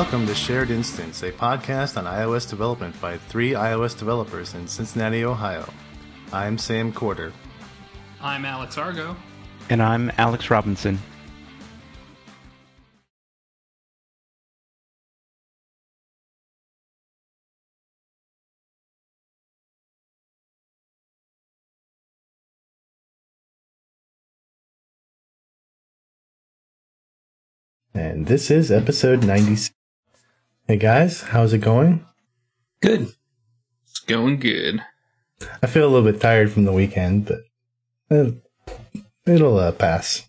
Welcome 0.00 0.26
to 0.28 0.34
Shared 0.34 0.70
Instance, 0.70 1.22
a 1.22 1.30
podcast 1.30 1.98
on 1.98 2.06
iOS 2.06 2.48
development 2.48 2.98
by 3.02 3.18
three 3.18 3.50
iOS 3.50 3.96
developers 3.96 4.54
in 4.54 4.66
Cincinnati, 4.66 5.26
Ohio. 5.26 5.70
I'm 6.32 6.56
Sam 6.56 6.90
Corder. 6.90 7.34
I'm 8.18 8.46
Alex 8.46 8.78
Argo. 8.78 9.14
And 9.68 9.82
I'm 9.82 10.10
Alex 10.16 10.48
Robinson. 10.48 10.98
And 27.92 28.26
this 28.26 28.50
is 28.50 28.72
episode 28.72 29.26
96. 29.26 29.74
Hey 30.70 30.76
guys, 30.76 31.22
how's 31.22 31.52
it 31.52 31.58
going? 31.58 32.06
Good. 32.80 33.08
It's 33.82 33.98
going 34.06 34.38
good. 34.38 34.80
I 35.60 35.66
feel 35.66 35.84
a 35.84 35.90
little 35.90 36.08
bit 36.08 36.20
tired 36.20 36.52
from 36.52 36.64
the 36.64 36.70
weekend, 36.72 37.26
but 37.26 37.40
uh, 38.08 38.30
it'll 39.26 39.58
uh, 39.58 39.72
pass. 39.72 40.28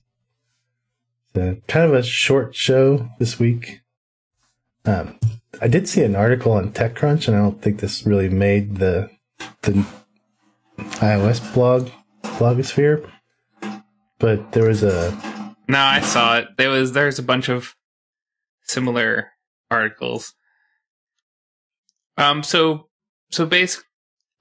So, 1.36 1.58
kind 1.68 1.86
of 1.86 1.94
a 1.94 2.02
short 2.02 2.56
show 2.56 3.08
this 3.20 3.38
week. 3.38 3.82
Um, 4.84 5.20
I 5.62 5.68
did 5.68 5.88
see 5.88 6.02
an 6.02 6.16
article 6.16 6.54
on 6.54 6.72
TechCrunch, 6.72 7.28
and 7.28 7.38
I 7.38 7.42
don't 7.42 7.62
think 7.62 7.80
this 7.80 8.08
really 8.08 8.28
made 8.28 8.78
the 8.78 9.12
the 9.62 9.86
iOS 10.78 11.54
blog 11.54 11.92
blogosphere, 12.24 13.08
but 14.18 14.54
there 14.54 14.68
was 14.68 14.82
a 14.82 15.12
No, 15.68 15.78
I 15.78 16.02
saw 16.02 16.40
it. 16.40 16.48
There 16.58 16.72
was 16.72 16.94
there's 16.94 17.20
a 17.20 17.24
bunch 17.24 17.48
of 17.48 17.76
similar 18.64 19.31
articles. 19.72 20.34
Um 22.18 22.44
so 22.44 22.90
so 23.32 23.46
basic 23.46 23.84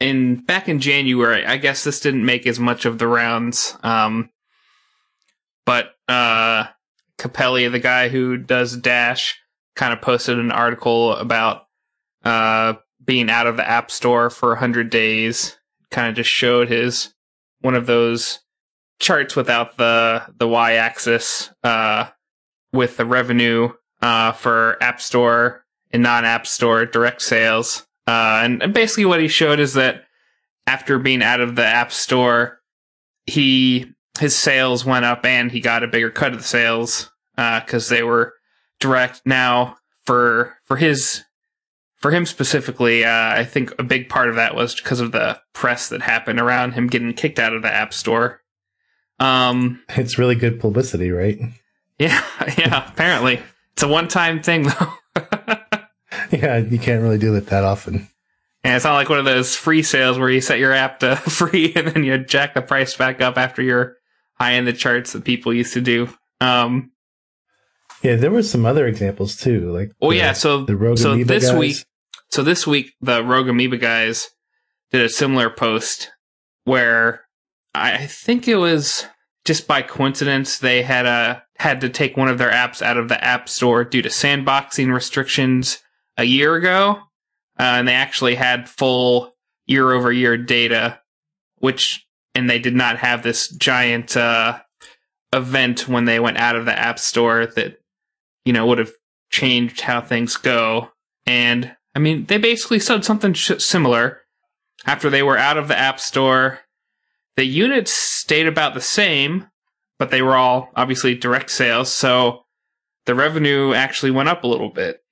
in 0.00 0.36
back 0.36 0.68
in 0.68 0.80
January, 0.80 1.44
I 1.46 1.56
guess 1.56 1.84
this 1.84 2.00
didn't 2.00 2.24
make 2.24 2.46
as 2.46 2.58
much 2.58 2.84
of 2.84 2.98
the 2.98 3.06
rounds. 3.06 3.76
Um 3.82 4.30
but 5.64 5.92
uh 6.08 6.64
Kapeli, 7.18 7.70
the 7.70 7.78
guy 7.78 8.08
who 8.08 8.36
does 8.36 8.76
Dash, 8.76 9.38
kind 9.76 9.92
of 9.92 10.00
posted 10.00 10.38
an 10.38 10.50
article 10.50 11.14
about 11.14 11.62
uh 12.24 12.74
being 13.04 13.30
out 13.30 13.46
of 13.46 13.56
the 13.56 13.68
App 13.68 13.90
Store 13.90 14.30
for 14.30 14.50
100 14.50 14.90
days. 14.90 15.56
Kind 15.90 16.08
of 16.08 16.14
just 16.14 16.30
showed 16.30 16.68
his 16.68 17.14
one 17.60 17.74
of 17.74 17.86
those 17.86 18.40
charts 19.00 19.34
without 19.34 19.76
the 19.76 20.22
the 20.38 20.46
y 20.46 20.74
axis 20.74 21.50
uh 21.64 22.06
with 22.72 22.96
the 22.96 23.04
revenue 23.06 23.72
uh 24.02 24.32
for 24.32 24.76
app 24.82 25.00
store 25.00 25.64
and 25.90 26.02
non 26.02 26.24
app 26.24 26.46
store 26.46 26.86
direct 26.86 27.22
sales 27.22 27.86
uh 28.06 28.40
and, 28.42 28.62
and 28.62 28.74
basically 28.74 29.04
what 29.04 29.20
he 29.20 29.28
showed 29.28 29.60
is 29.60 29.74
that 29.74 30.04
after 30.66 30.98
being 30.98 31.22
out 31.22 31.40
of 31.40 31.56
the 31.56 31.64
app 31.64 31.92
store 31.92 32.60
he 33.26 33.86
his 34.18 34.36
sales 34.36 34.84
went 34.84 35.04
up 35.04 35.24
and 35.24 35.52
he 35.52 35.60
got 35.60 35.82
a 35.82 35.88
bigger 35.88 36.10
cut 36.10 36.32
of 36.32 36.38
the 36.38 36.44
sales 36.44 37.10
uh 37.36 37.60
cuz 37.60 37.88
they 37.88 38.02
were 38.02 38.34
direct 38.78 39.22
now 39.24 39.76
for 40.04 40.56
for 40.64 40.76
his 40.76 41.24
for 41.96 42.10
him 42.10 42.24
specifically 42.24 43.04
uh 43.04 43.30
I 43.32 43.44
think 43.44 43.72
a 43.78 43.82
big 43.82 44.08
part 44.08 44.28
of 44.28 44.36
that 44.36 44.54
was 44.54 44.74
because 44.74 45.00
of 45.00 45.12
the 45.12 45.40
press 45.52 45.88
that 45.90 46.02
happened 46.02 46.40
around 46.40 46.72
him 46.72 46.86
getting 46.86 47.12
kicked 47.12 47.38
out 47.38 47.52
of 47.52 47.62
the 47.62 47.72
app 47.72 47.92
store 47.92 48.40
um, 49.20 49.82
it's 49.90 50.18
really 50.18 50.34
good 50.34 50.58
publicity, 50.58 51.10
right? 51.10 51.38
Yeah, 51.98 52.24
yeah. 52.56 52.88
apparently, 52.88 53.42
it's 53.80 53.84
a 53.86 53.88
one-time 53.88 54.42
thing, 54.42 54.64
though. 54.64 54.92
yeah, 56.30 56.58
you 56.58 56.78
can't 56.78 57.00
really 57.00 57.16
do 57.16 57.34
it 57.34 57.46
that 57.46 57.64
often. 57.64 58.10
And 58.62 58.76
it's 58.76 58.84
not 58.84 58.92
like 58.92 59.08
one 59.08 59.18
of 59.18 59.24
those 59.24 59.56
free 59.56 59.82
sales 59.82 60.18
where 60.18 60.28
you 60.28 60.42
set 60.42 60.58
your 60.58 60.74
app 60.74 61.00
to 61.00 61.16
free 61.16 61.72
and 61.74 61.88
then 61.88 62.04
you 62.04 62.18
jack 62.18 62.52
the 62.52 62.60
price 62.60 62.94
back 62.94 63.22
up 63.22 63.38
after 63.38 63.62
you're 63.62 63.96
high 64.34 64.50
in 64.50 64.66
the 64.66 64.74
charts 64.74 65.14
that 65.14 65.24
people 65.24 65.54
used 65.54 65.72
to 65.72 65.80
do. 65.80 66.10
Um, 66.42 66.92
yeah, 68.02 68.16
there 68.16 68.30
were 68.30 68.42
some 68.42 68.66
other 68.66 68.86
examples 68.86 69.34
too, 69.34 69.72
like 69.72 69.92
oh 70.02 70.10
the, 70.10 70.16
yeah, 70.16 70.34
so 70.34 70.62
the 70.62 70.76
Rogue 70.76 70.98
so 70.98 71.12
Amoeba 71.12 71.32
this 71.32 71.48
guys. 71.48 71.58
week, 71.58 71.76
so 72.28 72.42
this 72.42 72.66
week 72.66 72.92
the 73.00 73.24
Rogue 73.24 73.48
Amoeba 73.48 73.78
guys 73.78 74.28
did 74.90 75.00
a 75.00 75.08
similar 75.08 75.48
post 75.48 76.10
where 76.64 77.22
I 77.74 78.06
think 78.06 78.46
it 78.46 78.56
was 78.56 79.06
just 79.50 79.66
by 79.66 79.82
coincidence 79.82 80.58
they 80.58 80.80
had 80.80 81.06
a 81.06 81.42
had 81.58 81.80
to 81.80 81.88
take 81.88 82.16
one 82.16 82.28
of 82.28 82.38
their 82.38 82.52
apps 82.52 82.82
out 82.82 82.96
of 82.96 83.08
the 83.08 83.24
app 83.24 83.48
store 83.48 83.82
due 83.82 84.00
to 84.00 84.08
sandboxing 84.08 84.94
restrictions 84.94 85.82
a 86.16 86.22
year 86.22 86.54
ago, 86.54 87.00
uh, 87.58 87.62
and 87.62 87.88
they 87.88 87.94
actually 87.94 88.36
had 88.36 88.68
full 88.68 89.34
year 89.66 89.90
over 89.90 90.12
year 90.12 90.36
data, 90.36 91.00
which 91.56 92.06
and 92.32 92.48
they 92.48 92.60
did 92.60 92.76
not 92.76 92.98
have 92.98 93.24
this 93.24 93.48
giant 93.48 94.16
uh, 94.16 94.60
event 95.32 95.88
when 95.88 96.04
they 96.04 96.20
went 96.20 96.38
out 96.38 96.54
of 96.54 96.64
the 96.64 96.78
app 96.78 97.00
store 97.00 97.44
that 97.44 97.80
you 98.44 98.52
know 98.52 98.68
would 98.68 98.78
have 98.78 98.92
changed 99.30 99.80
how 99.80 100.00
things 100.00 100.36
go. 100.36 100.92
And 101.26 101.74
I 101.96 101.98
mean, 101.98 102.26
they 102.26 102.38
basically 102.38 102.78
said 102.78 103.04
something 103.04 103.32
sh- 103.32 103.58
similar 103.58 104.20
after 104.86 105.10
they 105.10 105.24
were 105.24 105.36
out 105.36 105.58
of 105.58 105.66
the 105.66 105.76
app 105.76 105.98
store 105.98 106.60
the 107.40 107.46
units 107.46 107.90
stayed 107.90 108.46
about 108.46 108.74
the 108.74 108.82
same, 108.82 109.48
but 109.98 110.10
they 110.10 110.20
were 110.20 110.36
all 110.36 110.68
obviously 110.76 111.14
direct 111.14 111.50
sales, 111.50 111.90
so 111.90 112.42
the 113.06 113.14
revenue 113.14 113.72
actually 113.72 114.10
went 114.10 114.28
up 114.28 114.44
a 114.44 114.46
little 114.46 114.68
bit. 114.68 115.02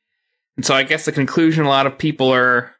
And 0.54 0.66
so 0.66 0.74
I 0.74 0.82
guess 0.82 1.06
the 1.06 1.12
conclusion 1.12 1.64
a 1.64 1.70
lot 1.70 1.86
of 1.86 1.96
people 1.96 2.30
are 2.30 2.74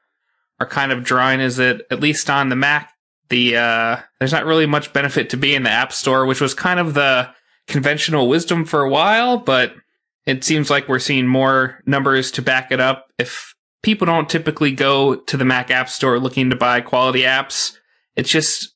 are 0.60 0.66
kind 0.66 0.92
of 0.92 1.02
drawing 1.02 1.40
is 1.40 1.56
that 1.56 1.80
at 1.90 2.00
least 2.00 2.28
on 2.28 2.50
the 2.50 2.56
Mac, 2.56 2.92
the 3.30 3.56
uh, 3.56 3.96
there's 4.18 4.32
not 4.32 4.44
really 4.44 4.66
much 4.66 4.92
benefit 4.92 5.30
to 5.30 5.38
be 5.38 5.54
in 5.54 5.62
the 5.62 5.70
App 5.70 5.94
Store, 5.94 6.26
which 6.26 6.42
was 6.42 6.52
kind 6.52 6.78
of 6.78 6.92
the 6.92 7.30
conventional 7.68 8.28
wisdom 8.28 8.66
for 8.66 8.82
a 8.82 8.90
while, 8.90 9.38
but 9.38 9.74
it 10.26 10.44
seems 10.44 10.68
like 10.68 10.90
we're 10.90 10.98
seeing 10.98 11.26
more 11.26 11.80
numbers 11.86 12.30
to 12.32 12.42
back 12.42 12.70
it 12.70 12.80
up. 12.80 13.06
If 13.18 13.54
people 13.82 14.04
don't 14.04 14.28
typically 14.28 14.72
go 14.72 15.14
to 15.14 15.38
the 15.38 15.46
Mac 15.46 15.70
App 15.70 15.88
Store 15.88 16.18
looking 16.18 16.50
to 16.50 16.56
buy 16.56 16.82
quality 16.82 17.22
apps, 17.22 17.78
it's 18.14 18.28
just 18.28 18.74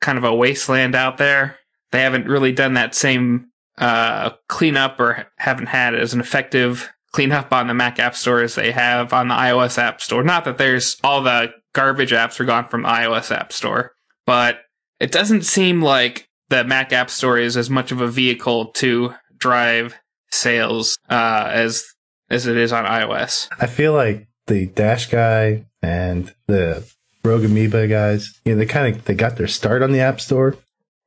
kind 0.00 0.18
of 0.18 0.24
a 0.24 0.34
wasteland 0.34 0.94
out 0.94 1.18
there. 1.18 1.58
They 1.90 2.02
haven't 2.02 2.26
really 2.26 2.52
done 2.52 2.74
that 2.74 2.94
same 2.94 3.50
uh, 3.78 4.30
cleanup 4.48 4.98
or 5.00 5.26
haven't 5.36 5.68
had 5.68 5.94
as 5.94 6.14
an 6.14 6.20
effective 6.20 6.92
cleanup 7.12 7.52
on 7.52 7.68
the 7.68 7.74
Mac 7.74 7.98
App 7.98 8.14
Store 8.14 8.42
as 8.42 8.54
they 8.54 8.72
have 8.72 9.12
on 9.12 9.28
the 9.28 9.34
iOS 9.34 9.78
App 9.78 10.00
Store. 10.00 10.22
Not 10.22 10.44
that 10.44 10.58
there's 10.58 10.96
all 11.02 11.22
the 11.22 11.52
garbage 11.72 12.10
apps 12.10 12.40
are 12.40 12.44
gone 12.44 12.68
from 12.68 12.84
iOS 12.84 13.34
App 13.34 13.52
Store, 13.52 13.92
but 14.26 14.60
it 15.00 15.12
doesn't 15.12 15.42
seem 15.42 15.80
like 15.80 16.28
the 16.48 16.64
Mac 16.64 16.92
App 16.92 17.10
Store 17.10 17.38
is 17.38 17.56
as 17.56 17.70
much 17.70 17.92
of 17.92 18.00
a 18.00 18.08
vehicle 18.08 18.66
to 18.66 19.14
drive 19.36 19.94
sales 20.30 20.98
uh, 21.08 21.48
as 21.52 21.84
as 22.30 22.46
it 22.46 22.56
is 22.56 22.72
on 22.72 22.84
iOS. 22.84 23.48
I 23.58 23.66
feel 23.66 23.92
like 23.94 24.28
the 24.46 24.66
Dash 24.66 25.08
guy 25.08 25.66
and 25.82 26.34
the 26.46 26.90
Rogue 27.28 27.44
Amoeba 27.44 27.86
guys, 27.86 28.40
you 28.44 28.52
know, 28.52 28.58
they 28.58 28.66
kind 28.66 28.96
of 28.96 29.04
they 29.04 29.14
got 29.14 29.36
their 29.36 29.46
start 29.46 29.82
on 29.82 29.92
the 29.92 30.00
App 30.00 30.20
Store. 30.20 30.56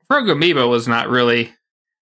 Rogue 0.10 0.30
Amoeba 0.30 0.68
was 0.68 0.88
not 0.88 1.10
really 1.10 1.54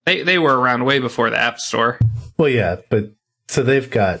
they 0.04 0.22
they 0.22 0.38
were 0.38 0.58
around 0.58 0.84
way 0.84 0.98
before 0.98 1.30
the 1.30 1.38
App 1.38 1.58
Store. 1.58 1.98
Well, 2.36 2.48
yeah, 2.48 2.76
but 2.90 3.12
so 3.48 3.62
they've 3.62 3.90
got 3.90 4.20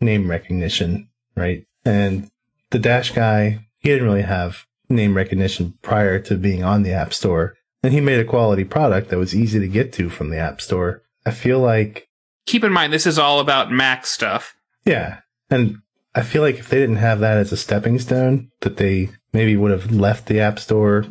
name 0.00 0.30
recognition, 0.30 1.08
right? 1.36 1.66
And 1.84 2.30
the 2.70 2.78
Dash 2.78 3.10
guy, 3.10 3.66
he 3.78 3.88
didn't 3.88 4.04
really 4.04 4.22
have 4.22 4.66
name 4.88 5.16
recognition 5.16 5.74
prior 5.82 6.18
to 6.20 6.36
being 6.36 6.62
on 6.62 6.82
the 6.82 6.92
App 6.92 7.12
Store, 7.12 7.56
and 7.82 7.92
he 7.92 8.00
made 8.00 8.20
a 8.20 8.24
quality 8.24 8.64
product 8.64 9.10
that 9.10 9.18
was 9.18 9.34
easy 9.34 9.58
to 9.58 9.68
get 9.68 9.92
to 9.94 10.08
from 10.10 10.30
the 10.30 10.38
App 10.38 10.60
Store. 10.60 11.02
I 11.26 11.32
feel 11.32 11.58
like 11.58 12.08
keep 12.46 12.62
in 12.62 12.72
mind 12.72 12.92
this 12.92 13.06
is 13.06 13.18
all 13.18 13.40
about 13.40 13.72
Mac 13.72 14.06
stuff. 14.06 14.54
Yeah, 14.84 15.20
and 15.50 15.78
I 16.14 16.22
feel 16.22 16.42
like 16.42 16.56
if 16.56 16.68
they 16.68 16.78
didn't 16.78 16.96
have 16.96 17.20
that 17.20 17.38
as 17.38 17.52
a 17.52 17.56
stepping 17.56 17.98
stone, 17.98 18.50
that 18.60 18.76
they 18.78 19.10
maybe 19.32 19.56
would 19.56 19.70
have 19.70 19.92
left 19.92 20.26
the 20.26 20.40
App 20.40 20.58
Store 20.58 21.04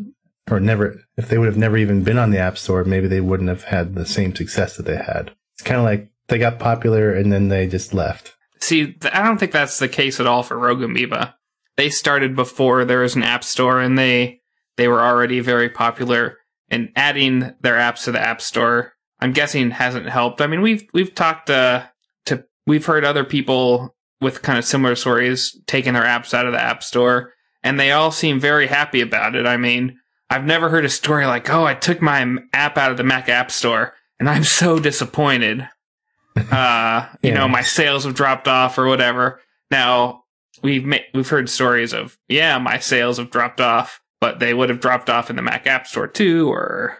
or 0.51 0.59
never, 0.59 0.99
if 1.15 1.29
they 1.29 1.37
would 1.37 1.47
have 1.47 1.57
never 1.57 1.77
even 1.77 2.03
been 2.03 2.17
on 2.17 2.31
the 2.31 2.39
App 2.39 2.57
Store, 2.57 2.83
maybe 2.83 3.07
they 3.07 3.21
wouldn't 3.21 3.49
have 3.49 3.65
had 3.65 3.95
the 3.95 4.05
same 4.05 4.35
success 4.35 4.75
that 4.75 4.85
they 4.85 4.97
had. 4.97 5.31
It's 5.53 5.63
kind 5.63 5.79
of 5.79 5.85
like 5.85 6.09
they 6.27 6.37
got 6.37 6.59
popular 6.59 7.13
and 7.13 7.31
then 7.31 7.47
they 7.47 7.67
just 7.67 7.93
left. 7.93 8.35
See, 8.59 8.97
I 9.13 9.23
don't 9.23 9.37
think 9.37 9.51
that's 9.51 9.79
the 9.79 9.87
case 9.87 10.19
at 10.19 10.27
all 10.27 10.43
for 10.43 10.57
Rogue 10.57 10.81
Amoeba. 10.81 11.35
They 11.77 11.89
started 11.89 12.35
before 12.35 12.83
there 12.83 12.99
was 12.99 13.15
an 13.15 13.23
App 13.23 13.43
Store 13.43 13.79
and 13.79 13.97
they, 13.97 14.41
they 14.75 14.87
were 14.87 15.01
already 15.01 15.39
very 15.39 15.69
popular 15.69 16.37
and 16.69 16.91
adding 16.95 17.53
their 17.61 17.75
apps 17.75 18.03
to 18.03 18.11
the 18.11 18.19
App 18.19 18.41
Store, 18.41 18.93
I'm 19.19 19.31
guessing 19.31 19.71
hasn't 19.71 20.09
helped. 20.09 20.41
I 20.41 20.47
mean, 20.47 20.61
we've, 20.61 20.87
we've 20.93 21.15
talked, 21.15 21.49
uh, 21.49 21.85
to, 22.25 22.43
we've 22.67 22.85
heard 22.85 23.05
other 23.05 23.23
people 23.23 23.95
with 24.21 24.41
kind 24.41 24.57
of 24.57 24.65
similar 24.65 24.95
stories 24.95 25.57
taking 25.65 25.93
their 25.93 26.03
apps 26.03 26.33
out 26.33 26.45
of 26.45 26.53
the 26.53 26.61
App 26.61 26.83
Store 26.83 27.33
and 27.63 27.79
they 27.79 27.91
all 27.91 28.11
seem 28.11 28.39
very 28.39 28.67
happy 28.67 29.01
about 29.01 29.35
it. 29.35 29.45
I 29.45 29.57
mean, 29.57 29.99
I've 30.29 30.45
never 30.45 30.69
heard 30.69 30.85
a 30.85 30.89
story 30.89 31.25
like, 31.25 31.49
"Oh, 31.49 31.65
I 31.65 31.73
took 31.73 32.01
my 32.01 32.37
app 32.53 32.77
out 32.77 32.91
of 32.91 32.97
the 32.97 33.03
Mac 33.03 33.29
App 33.29 33.51
Store 33.51 33.93
and 34.19 34.29
I'm 34.29 34.43
so 34.43 34.79
disappointed." 34.79 35.67
uh, 36.51 37.07
you 37.21 37.33
know, 37.33 37.47
my 37.47 37.61
sales 37.61 38.05
have 38.05 38.13
dropped 38.13 38.47
off 38.47 38.77
or 38.77 38.87
whatever. 38.87 39.41
Now 39.71 40.23
we've 40.61 40.85
ma- 40.85 40.97
we've 41.13 41.29
heard 41.29 41.49
stories 41.49 41.93
of 41.93 42.17
yeah, 42.27 42.57
my 42.57 42.79
sales 42.79 43.17
have 43.17 43.31
dropped 43.31 43.59
off, 43.59 44.01
but 44.21 44.39
they 44.39 44.53
would 44.53 44.69
have 44.69 44.79
dropped 44.79 45.09
off 45.09 45.29
in 45.29 45.35
the 45.35 45.41
Mac 45.41 45.67
App 45.67 45.87
Store 45.87 46.07
too. 46.07 46.49
Or 46.49 46.99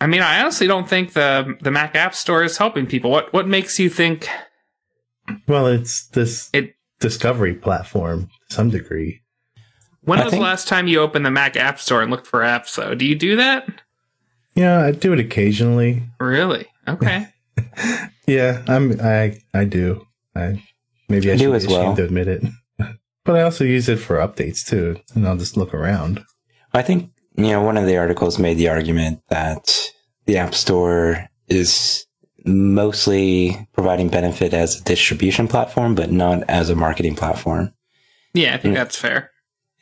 I 0.00 0.06
mean, 0.06 0.20
I 0.20 0.40
honestly 0.40 0.66
don't 0.66 0.88
think 0.88 1.14
the 1.14 1.56
the 1.60 1.70
Mac 1.70 1.96
App 1.96 2.14
Store 2.14 2.42
is 2.42 2.58
helping 2.58 2.86
people. 2.86 3.10
What 3.10 3.32
what 3.32 3.48
makes 3.48 3.78
you 3.78 3.88
think? 3.88 4.28
Well, 5.46 5.66
it's 5.66 6.06
this 6.08 6.50
It- 6.52 6.74
discovery 7.00 7.54
platform 7.54 8.28
to 8.48 8.54
some 8.54 8.70
degree. 8.70 9.20
When 10.02 10.18
I 10.18 10.24
was 10.24 10.32
think- 10.32 10.40
the 10.42 10.44
last 10.48 10.68
time 10.68 10.86
you 10.88 11.00
opened 11.00 11.26
the 11.26 11.30
Mac 11.30 11.56
App 11.56 11.78
Store 11.78 12.02
and 12.02 12.10
looked 12.10 12.26
for 12.26 12.40
apps? 12.40 12.74
Though, 12.74 12.94
do 12.94 13.04
you 13.04 13.14
do 13.14 13.36
that? 13.36 13.68
Yeah, 14.54 14.80
I 14.84 14.90
do 14.92 15.12
it 15.12 15.20
occasionally. 15.20 16.02
Really? 16.20 16.66
Okay. 16.86 17.26
Yeah, 18.26 18.62
I'm. 18.68 19.00
I 19.00 19.40
I 19.54 19.64
do. 19.64 20.06
I 20.36 20.62
maybe 21.08 21.30
I, 21.30 21.32
I 21.32 21.36
should 21.36 21.44
do 21.44 21.50
be 21.52 21.56
as 21.56 21.64
ashamed 21.64 21.82
well. 21.86 21.96
to 21.96 22.04
admit 22.04 22.28
it. 22.28 22.44
but 23.24 23.36
I 23.36 23.40
also 23.42 23.64
use 23.64 23.88
it 23.88 23.96
for 23.96 24.16
updates 24.18 24.66
too, 24.66 25.00
and 25.14 25.26
I'll 25.26 25.38
just 25.38 25.56
look 25.56 25.72
around. 25.72 26.22
I 26.74 26.82
think, 26.82 27.10
you 27.36 27.46
know, 27.48 27.62
one 27.62 27.78
of 27.78 27.86
the 27.86 27.96
articles 27.96 28.38
made 28.38 28.58
the 28.58 28.68
argument 28.68 29.20
that 29.30 29.74
the 30.26 30.36
App 30.36 30.54
Store 30.54 31.26
is 31.48 32.04
mostly 32.48 33.68
providing 33.72 34.08
benefit 34.08 34.52
as 34.54 34.80
a 34.80 34.84
distribution 34.84 35.48
platform, 35.48 35.94
but 35.94 36.10
not 36.10 36.42
as 36.48 36.70
a 36.70 36.74
marketing 36.76 37.14
platform. 37.14 37.72
yeah, 38.34 38.54
I 38.54 38.58
think 38.58 38.74
Mm. 38.74 38.78
that's 38.78 38.96
fair. 38.96 39.30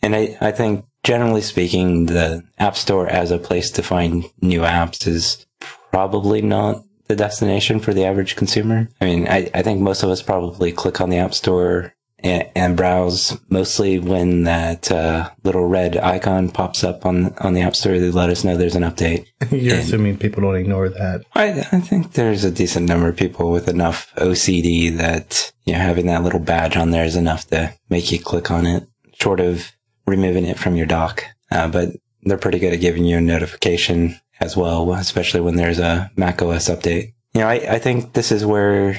And 0.02 0.14
I, 0.14 0.36
I 0.40 0.50
think 0.52 0.84
generally 1.02 1.40
speaking, 1.42 2.06
the 2.06 2.44
App 2.58 2.76
Store 2.76 3.08
as 3.08 3.30
a 3.30 3.38
place 3.38 3.70
to 3.72 3.82
find 3.82 4.24
new 4.40 4.60
apps 4.60 5.06
is 5.06 5.46
probably 5.90 6.42
not 6.42 6.82
the 7.08 7.16
destination 7.16 7.80
for 7.80 7.92
the 7.94 8.04
average 8.04 8.36
consumer. 8.36 8.88
I 9.00 9.04
mean, 9.04 9.28
I, 9.28 9.50
I 9.54 9.62
think 9.62 9.80
most 9.80 10.02
of 10.02 10.10
us 10.10 10.22
probably 10.22 10.72
click 10.72 11.00
on 11.00 11.10
the 11.10 11.18
App 11.18 11.34
Store 11.34 11.92
and, 12.20 12.48
and 12.54 12.76
browse 12.76 13.38
mostly 13.48 13.98
when 13.98 14.44
that 14.44 14.90
uh, 14.90 15.30
little 15.44 15.66
red 15.66 15.96
icon 15.96 16.50
pops 16.50 16.82
up 16.84 17.04
on 17.06 17.34
on 17.38 17.54
the 17.54 17.60
App 17.62 17.76
Store. 17.76 17.98
They 17.98 18.10
let 18.10 18.30
us 18.30 18.42
know 18.44 18.56
there's 18.56 18.74
an 18.76 18.82
update. 18.82 19.26
You're 19.50 19.74
And- 19.76 19.82
assuming 19.84 20.16
people 20.18 20.42
don't 20.42 20.56
ignore 20.56 20.88
that. 20.88 21.24
I, 21.34 21.48
I 21.72 21.80
think 21.80 22.12
there's 22.12 22.44
a 22.44 22.50
decent 22.50 22.88
number 22.88 23.08
of 23.08 23.16
people 23.16 23.50
with 23.50 23.68
enough 23.68 24.12
OCD 24.16 24.96
that 24.96 25.52
you 25.64 25.72
know 25.74 25.78
having 25.80 26.06
that 26.06 26.22
little 26.22 26.40
badge 26.40 26.76
on 26.76 26.90
there 26.90 27.04
is 27.04 27.16
enough 27.16 27.46
to 27.48 27.72
make 27.90 28.10
you 28.12 28.18
click 28.18 28.50
on 28.50 28.66
it, 28.66 28.86
short 29.20 29.40
of 29.40 29.72
removing 30.06 30.44
it 30.46 30.58
from 30.58 30.76
your 30.76 30.86
dock. 30.86 31.24
Uh, 31.50 31.68
but 31.68 31.90
they're 32.22 32.38
pretty 32.38 32.58
good 32.58 32.72
at 32.72 32.80
giving 32.80 33.04
you 33.04 33.18
a 33.18 33.20
notification 33.20 34.18
as 34.40 34.56
well, 34.56 34.92
especially 34.94 35.40
when 35.40 35.56
there's 35.56 35.78
a 35.78 36.10
Mac 36.16 36.42
OS 36.42 36.68
update. 36.68 37.12
You 37.34 37.42
know, 37.42 37.48
I, 37.48 37.54
I 37.74 37.78
think 37.78 38.14
this 38.14 38.32
is 38.32 38.44
where 38.44 38.92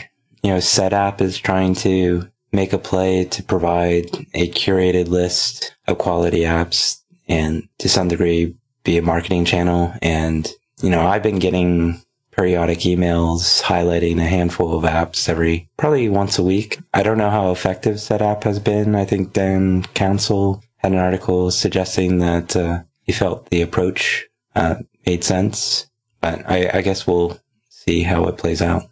you 0.44 0.52
know 0.52 0.58
SetApp 0.58 1.20
is 1.22 1.38
trying 1.38 1.74
to 1.76 2.30
make 2.52 2.74
a 2.74 2.78
play 2.78 3.26
to 3.26 3.44
provide 3.44 4.06
a 4.34 4.50
curated 4.50 5.08
list 5.08 5.76
of 5.88 5.98
quality 5.98 6.42
apps 6.42 7.02
and 7.28 7.68
to 7.80 7.90
some 7.90 8.08
degree 8.08 8.56
be 8.84 8.98
a 8.98 9.02
marketing 9.02 9.46
channel. 9.46 9.94
And, 10.02 10.48
you 10.82 10.90
know, 10.90 11.06
I've 11.06 11.24
been 11.24 11.40
getting 11.40 12.02
periodic 12.32 12.80
emails 12.80 13.62
highlighting 13.64 14.20
a 14.20 14.28
handful 14.28 14.78
of 14.78 14.84
apps 14.84 15.28
every 15.28 15.70
probably 15.76 16.08
once 16.08 16.38
a 16.38 16.44
week. 16.44 16.80
I 16.94 17.04
don't 17.04 17.18
know 17.18 17.32
how 17.32 17.52
effective 17.52 18.08
that 18.08 18.22
app 18.22 18.44
has 18.44 18.60
been. 18.60 18.96
I 18.96 19.06
think 19.06 19.34
Dan 19.34 19.84
Counsell 19.94 20.64
had 20.78 20.92
an 20.92 21.00
article 21.00 21.52
suggesting 21.52 22.20
that 22.20 22.56
uh, 22.56 22.84
he 23.04 23.12
felt 23.12 23.50
the 23.50 23.62
approach 23.62 24.28
uh, 24.56 24.76
made 25.06 25.24
sense. 25.24 25.90
But 26.22 26.50
I, 26.50 26.70
I 26.76 26.82
guess 26.82 27.08
we'll 27.08 27.40
see 27.70 28.04
how 28.04 28.26
it 28.26 28.38
plays 28.38 28.62
out. 28.62 28.84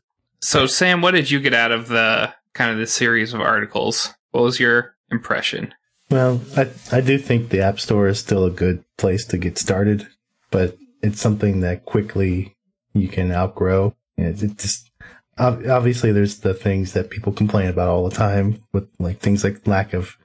So, 0.41 0.67
Sam, 0.67 1.01
what 1.01 1.11
did 1.11 1.31
you 1.31 1.39
get 1.39 1.53
out 1.53 1.71
of 1.71 1.87
the 1.87 2.33
kind 2.55 2.71
of 2.71 2.79
the 2.79 2.87
series 2.87 3.33
of 3.33 3.41
articles? 3.41 4.15
What 4.31 4.43
was 4.43 4.59
your 4.59 4.95
impression? 5.11 5.73
Well, 6.09 6.41
I 6.57 6.69
I 6.91 7.01
do 7.01 7.19
think 7.19 7.49
the 7.49 7.61
App 7.61 7.79
Store 7.79 8.07
is 8.07 8.19
still 8.19 8.45
a 8.45 8.51
good 8.51 8.83
place 8.97 9.25
to 9.25 9.37
get 9.37 9.59
started, 9.59 10.07
but 10.49 10.77
it's 11.03 11.21
something 11.21 11.61
that 11.61 11.85
quickly 11.85 12.55
you 12.93 13.07
can 13.07 13.31
outgrow. 13.31 13.95
And 14.17 14.41
it 14.41 14.57
just 14.57 14.89
obviously 15.37 16.11
there's 16.11 16.39
the 16.39 16.53
things 16.53 16.93
that 16.93 17.09
people 17.09 17.33
complain 17.33 17.67
about 17.67 17.89
all 17.89 18.07
the 18.07 18.15
time 18.15 18.63
with 18.71 18.87
like 18.99 19.19
things 19.19 19.43
like 19.43 19.67
lack 19.67 19.93
of 19.93 20.17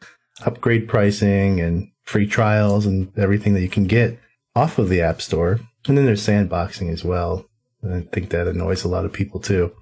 upgrade 0.45 0.89
pricing 0.89 1.61
and 1.61 1.91
free 2.05 2.27
trials 2.27 2.87
and 2.87 3.13
everything 3.19 3.55
that 3.55 3.63
you 3.63 3.69
can 3.69 3.85
get 3.85 4.19
off 4.55 4.79
of 4.79 4.89
the 4.89 5.01
App 5.03 5.21
Store. 5.21 5.61
And 5.87 5.97
then 5.97 6.07
there's 6.07 6.27
sandboxing 6.27 6.93
as 6.93 7.05
well. 7.05 7.47
And 7.83 7.95
I 7.95 8.01
think 8.03 8.31
that 8.31 8.47
annoys 8.47 8.85
a 8.85 8.89
lot 8.89 9.05
of 9.05 9.13
people 9.13 9.41
too. 9.41 9.73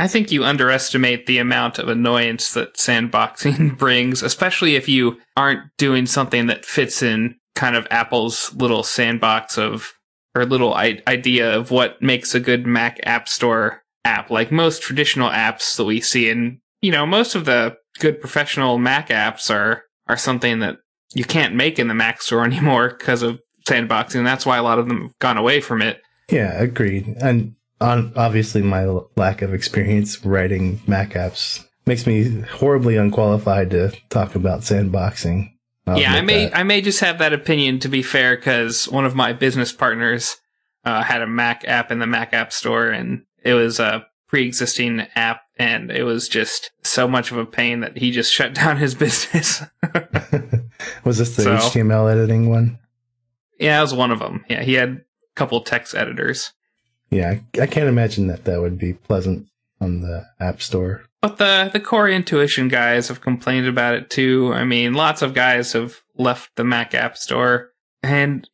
I 0.00 0.08
think 0.08 0.32
you 0.32 0.44
underestimate 0.44 1.26
the 1.26 1.36
amount 1.36 1.78
of 1.78 1.90
annoyance 1.90 2.54
that 2.54 2.76
sandboxing 2.76 3.76
brings, 3.78 4.22
especially 4.22 4.74
if 4.74 4.88
you 4.88 5.18
aren't 5.36 5.60
doing 5.76 6.06
something 6.06 6.46
that 6.46 6.64
fits 6.64 7.02
in 7.02 7.36
kind 7.54 7.76
of 7.76 7.86
Apple's 7.90 8.54
little 8.54 8.82
sandbox 8.82 9.58
of 9.58 9.92
or 10.34 10.46
little 10.46 10.72
I- 10.72 11.02
idea 11.06 11.54
of 11.54 11.70
what 11.70 12.00
makes 12.00 12.34
a 12.34 12.40
good 12.40 12.66
Mac 12.66 12.98
App 13.02 13.28
Store 13.28 13.82
app. 14.06 14.30
Like 14.30 14.50
most 14.50 14.80
traditional 14.80 15.28
apps 15.28 15.76
that 15.76 15.84
we 15.84 16.00
see, 16.00 16.30
and 16.30 16.60
you 16.80 16.92
know, 16.92 17.04
most 17.04 17.34
of 17.34 17.44
the 17.44 17.76
good 17.98 18.20
professional 18.20 18.78
Mac 18.78 19.10
apps 19.10 19.54
are 19.54 19.84
are 20.08 20.16
something 20.16 20.60
that 20.60 20.78
you 21.14 21.24
can't 21.24 21.54
make 21.54 21.78
in 21.78 21.88
the 21.88 21.94
Mac 21.94 22.22
Store 22.22 22.44
anymore 22.46 22.94
because 22.98 23.22
of 23.22 23.38
sandboxing. 23.68 24.24
That's 24.24 24.46
why 24.46 24.56
a 24.56 24.62
lot 24.62 24.78
of 24.78 24.88
them 24.88 25.02
have 25.02 25.18
gone 25.18 25.36
away 25.36 25.60
from 25.60 25.82
it. 25.82 26.00
Yeah, 26.30 26.58
agreed. 26.58 27.16
And 27.20 27.56
obviously 27.80 28.62
my 28.62 28.84
lack 29.16 29.42
of 29.42 29.54
experience 29.54 30.24
writing 30.24 30.80
Mac 30.86 31.10
apps 31.10 31.64
makes 31.86 32.06
me 32.06 32.40
horribly 32.42 32.96
unqualified 32.96 33.70
to 33.70 33.92
talk 34.10 34.34
about 34.34 34.60
sandboxing. 34.60 35.50
I'll 35.86 35.98
yeah, 35.98 36.12
I 36.14 36.20
may 36.20 36.44
that. 36.46 36.56
I 36.56 36.62
may 36.62 36.82
just 36.82 37.00
have 37.00 37.18
that 37.18 37.32
opinion 37.32 37.78
to 37.80 37.88
be 37.88 38.02
fair 38.02 38.36
because 38.36 38.88
one 38.88 39.04
of 39.06 39.14
my 39.14 39.32
business 39.32 39.72
partners 39.72 40.36
uh, 40.84 41.02
had 41.02 41.22
a 41.22 41.26
Mac 41.26 41.64
app 41.66 41.90
in 41.90 41.98
the 41.98 42.06
Mac 42.06 42.32
App 42.34 42.52
Store, 42.52 42.88
and 42.90 43.24
it 43.42 43.54
was 43.54 43.80
a 43.80 44.06
pre-existing 44.28 45.00
app, 45.14 45.40
and 45.58 45.90
it 45.90 46.04
was 46.04 46.28
just 46.28 46.70
so 46.84 47.08
much 47.08 47.32
of 47.32 47.38
a 47.38 47.44
pain 47.46 47.80
that 47.80 47.96
he 47.96 48.10
just 48.10 48.32
shut 48.32 48.54
down 48.54 48.76
his 48.76 48.94
business. 48.94 49.62
Was 51.04 51.18
this 51.18 51.36
the 51.36 51.42
So- 51.42 51.56
HTML 51.56 52.10
editing 52.10 52.48
one? 52.48 52.78
yeah, 53.58 53.76
that 53.76 53.82
was 53.82 53.94
one 53.94 54.10
of 54.10 54.18
them. 54.20 54.44
Yeah, 54.48 54.62
he 54.62 54.74
had 54.74 54.88
a 54.90 55.00
couple 55.34 55.60
text 55.62 55.94
editors, 55.94 56.52
Yeah, 57.10 57.30
I 57.30 57.62
I 57.62 57.66
can't 57.66 57.88
imagine 57.88 58.26
that 58.28 58.44
that 58.44 58.60
would 58.60 58.78
be 58.78 58.94
pleasant 58.94 59.48
on 59.80 60.00
the 60.00 60.26
App 60.38 60.62
Store. 60.62 61.04
but 61.20 61.38
the 61.38 61.70
the 61.72 61.80
core 61.80 62.08
intuition 62.08 62.68
guys 62.68 63.08
have 63.08 63.20
complained 63.20 63.66
about 63.66 63.94
it 63.94 64.10
too. 64.10 64.52
I 64.54 64.64
mean, 64.64 64.94
lots 64.94 65.22
of 65.22 65.34
guys 65.34 65.72
have 65.72 66.00
left 66.16 66.50
the 66.56 66.64
Mac 66.64 66.94
App 66.94 67.16
Store, 67.16 67.70
and 68.02 68.48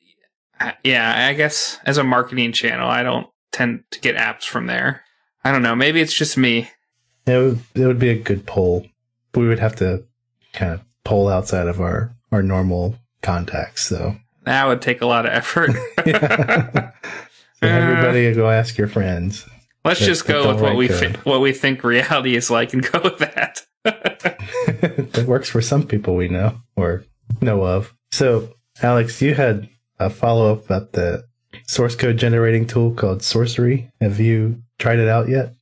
uh, 0.60 0.72
yeah, 0.82 1.28
I 1.28 1.34
guess 1.34 1.78
as 1.84 1.98
a 1.98 2.04
marketing 2.04 2.52
channel, 2.52 2.88
I 2.88 3.02
don't 3.02 3.26
tend 3.52 3.84
to 3.90 4.00
get 4.00 4.16
apps 4.16 4.44
from 4.44 4.66
there. 4.66 5.02
I 5.44 5.52
don't 5.52 5.62
know. 5.62 5.76
Maybe 5.76 6.00
it's 6.00 6.14
just 6.14 6.36
me. 6.36 6.70
It 7.26 7.36
would, 7.36 7.60
it 7.74 7.86
would 7.86 7.98
be 7.98 8.10
a 8.10 8.18
good 8.18 8.46
poll. 8.46 8.86
We 9.34 9.48
would 9.48 9.58
have 9.58 9.76
to 9.76 10.04
kind 10.52 10.72
of 10.72 10.82
poll 11.04 11.28
outside 11.28 11.66
of 11.66 11.80
our, 11.80 12.14
our 12.32 12.42
normal 12.42 12.96
contacts, 13.22 13.88
though. 13.88 14.16
That 14.44 14.66
would 14.66 14.80
take 14.80 15.02
a 15.02 15.06
lot 15.06 15.26
of 15.26 15.32
effort. 15.32 15.70
Yeah. 17.62 17.68
so 17.68 17.92
everybody 17.92 18.32
go 18.34 18.50
ask 18.50 18.76
your 18.78 18.88
friends. 18.88 19.46
Let's 19.84 20.00
That- 20.00 20.06
just 20.06 20.26
go 20.26 20.52
with 20.52 20.60
what 20.62 20.76
we 20.76 20.88
fi- 20.88 21.14
what 21.24 21.40
we 21.40 21.52
think 21.52 21.84
reality 21.84 22.36
is 22.36 22.50
like 22.50 22.72
and 22.72 22.82
go 22.92 23.00
with 23.02 23.18
that. 23.18 23.62
that 23.84 25.24
works 25.26 25.48
for 25.48 25.60
some 25.62 25.86
people 25.86 26.16
we 26.16 26.28
know 26.28 26.60
or 26.76 27.04
know 27.40 27.62
of. 27.62 27.94
So, 28.12 28.54
Alex, 28.82 29.20
you 29.22 29.34
had 29.34 29.68
a 29.98 30.10
follow 30.10 30.52
up 30.52 30.64
about 30.66 30.92
the 30.92 31.24
source 31.66 31.94
code 31.96 32.16
generating 32.18 32.66
tool 32.66 32.92
called 32.92 33.20
Sourcery. 33.20 33.90
Have 34.00 34.20
you 34.20 34.62
tried 34.78 34.98
it 34.98 35.08
out 35.08 35.28
yet? 35.28 35.54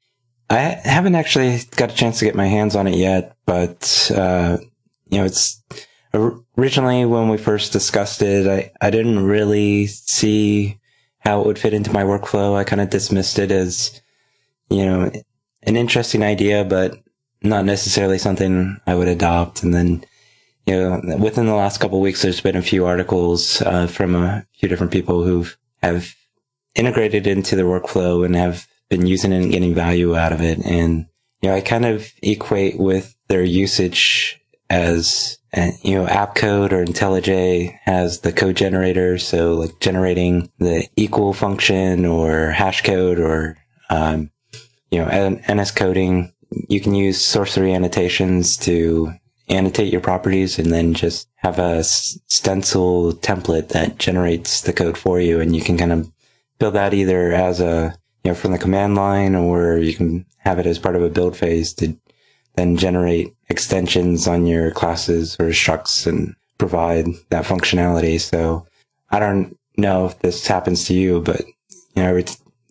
I 0.50 0.58
haven't 0.58 1.14
actually 1.14 1.60
got 1.76 1.92
a 1.92 1.94
chance 1.94 2.18
to 2.18 2.24
get 2.24 2.34
my 2.34 2.46
hands 2.46 2.76
on 2.76 2.86
it 2.86 2.96
yet, 2.96 3.36
but 3.46 4.10
uh, 4.14 4.58
you 5.08 5.18
know, 5.18 5.24
it's 5.24 5.62
originally 6.56 7.04
when 7.04 7.28
we 7.28 7.36
first 7.38 7.72
discussed 7.72 8.22
it, 8.22 8.46
I, 8.46 8.70
I 8.86 8.90
didn't 8.90 9.24
really 9.24 9.86
see 9.86 10.78
how 11.24 11.40
it 11.40 11.46
would 11.46 11.58
fit 11.58 11.74
into 11.74 11.92
my 11.92 12.02
workflow. 12.02 12.54
I 12.54 12.64
kind 12.64 12.80
of 12.80 12.90
dismissed 12.90 13.38
it 13.38 13.50
as, 13.50 14.02
you 14.68 14.84
know, 14.84 15.10
an 15.62 15.76
interesting 15.76 16.22
idea, 16.22 16.64
but 16.64 16.98
not 17.42 17.64
necessarily 17.64 18.18
something 18.18 18.78
I 18.86 18.94
would 18.94 19.08
adopt. 19.08 19.62
And 19.62 19.72
then, 19.72 20.04
you 20.66 20.74
know, 20.74 21.16
within 21.18 21.46
the 21.46 21.54
last 21.54 21.78
couple 21.78 22.00
weeks, 22.00 22.22
there's 22.22 22.40
been 22.40 22.56
a 22.56 22.62
few 22.62 22.84
articles 22.86 23.62
uh, 23.62 23.86
from 23.86 24.14
a 24.14 24.46
few 24.58 24.68
different 24.68 24.92
people 24.92 25.24
who 25.24 25.46
have 25.82 26.14
integrated 26.74 27.26
into 27.26 27.56
their 27.56 27.66
workflow 27.66 28.24
and 28.24 28.36
have 28.36 28.66
been 28.88 29.06
using 29.06 29.32
it 29.32 29.42
and 29.42 29.52
getting 29.52 29.74
value 29.74 30.16
out 30.16 30.32
of 30.32 30.40
it. 30.42 30.58
And, 30.58 31.06
you 31.40 31.48
know, 31.48 31.54
I 31.54 31.60
kind 31.60 31.86
of 31.86 32.12
equate 32.22 32.78
with 32.78 33.14
their 33.28 33.42
usage 33.42 34.40
as, 34.68 35.38
uh, 35.56 35.70
you 35.82 35.94
know, 35.94 36.06
AppCode 36.06 36.72
or 36.72 36.84
IntelliJ 36.84 37.78
has 37.82 38.20
the 38.20 38.32
code 38.32 38.56
generator. 38.56 39.18
So 39.18 39.54
like 39.54 39.78
generating 39.80 40.50
the 40.58 40.88
equal 40.96 41.32
function 41.32 42.04
or 42.04 42.50
hash 42.50 42.82
code 42.82 43.18
or, 43.18 43.56
um, 43.90 44.30
you 44.90 44.98
know, 44.98 45.06
NSCoding, 45.06 46.32
you 46.68 46.80
can 46.80 46.94
use 46.94 47.18
Sourcery 47.18 47.74
annotations 47.74 48.56
to 48.58 49.12
annotate 49.48 49.92
your 49.92 50.00
properties 50.00 50.58
and 50.58 50.72
then 50.72 50.94
just 50.94 51.28
have 51.36 51.58
a 51.58 51.84
stencil 51.84 53.12
template 53.12 53.68
that 53.68 53.98
generates 53.98 54.62
the 54.62 54.72
code 54.72 54.96
for 54.96 55.20
you. 55.20 55.40
And 55.40 55.54
you 55.54 55.62
can 55.62 55.76
kind 55.76 55.92
of 55.92 56.10
build 56.58 56.74
that 56.74 56.94
either 56.94 57.32
as 57.32 57.60
a, 57.60 57.96
you 58.24 58.30
know, 58.30 58.34
from 58.34 58.52
the 58.52 58.58
command 58.58 58.94
line 58.94 59.34
or 59.34 59.76
you 59.76 59.94
can 59.94 60.24
have 60.38 60.58
it 60.58 60.66
as 60.66 60.78
part 60.78 60.96
of 60.96 61.02
a 61.02 61.10
build 61.10 61.36
phase 61.36 61.74
to 61.74 61.96
then 62.54 62.76
generate 62.76 63.34
extensions 63.48 64.26
on 64.26 64.46
your 64.46 64.70
classes 64.70 65.36
or 65.38 65.46
structs 65.46 66.06
and 66.06 66.34
provide 66.58 67.06
that 67.30 67.44
functionality. 67.44 68.20
So 68.20 68.66
I 69.10 69.18
don't 69.18 69.56
know 69.76 70.06
if 70.06 70.18
this 70.20 70.46
happens 70.46 70.84
to 70.86 70.94
you, 70.94 71.20
but 71.20 71.40
you 71.40 72.02
know, 72.02 72.08
every, 72.08 72.24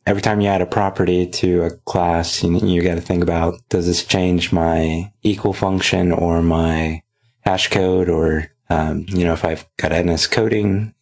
every 0.06 0.22
time 0.22 0.42
you 0.42 0.48
add 0.48 0.62
a 0.62 0.66
property 0.66 1.28
to 1.28 1.64
a 1.64 1.72
class, 1.72 2.44
you, 2.44 2.58
you 2.60 2.82
got 2.82 2.96
to 2.96 3.02
think 3.02 3.24
about, 3.24 3.56
does 3.70 3.86
this 3.86 4.06
change 4.06 4.52
my 4.52 5.12
equal 5.22 5.54
function 5.54 6.12
or 6.12 6.42
my 6.42 7.02
hash 7.42 7.70
code 7.70 8.10
or, 8.10 8.50
um, 8.70 9.06
you 9.10 9.26
know, 9.26 9.34
if 9.34 9.46
I've 9.46 9.66
got 9.78 9.92
NSCoding 9.92 10.94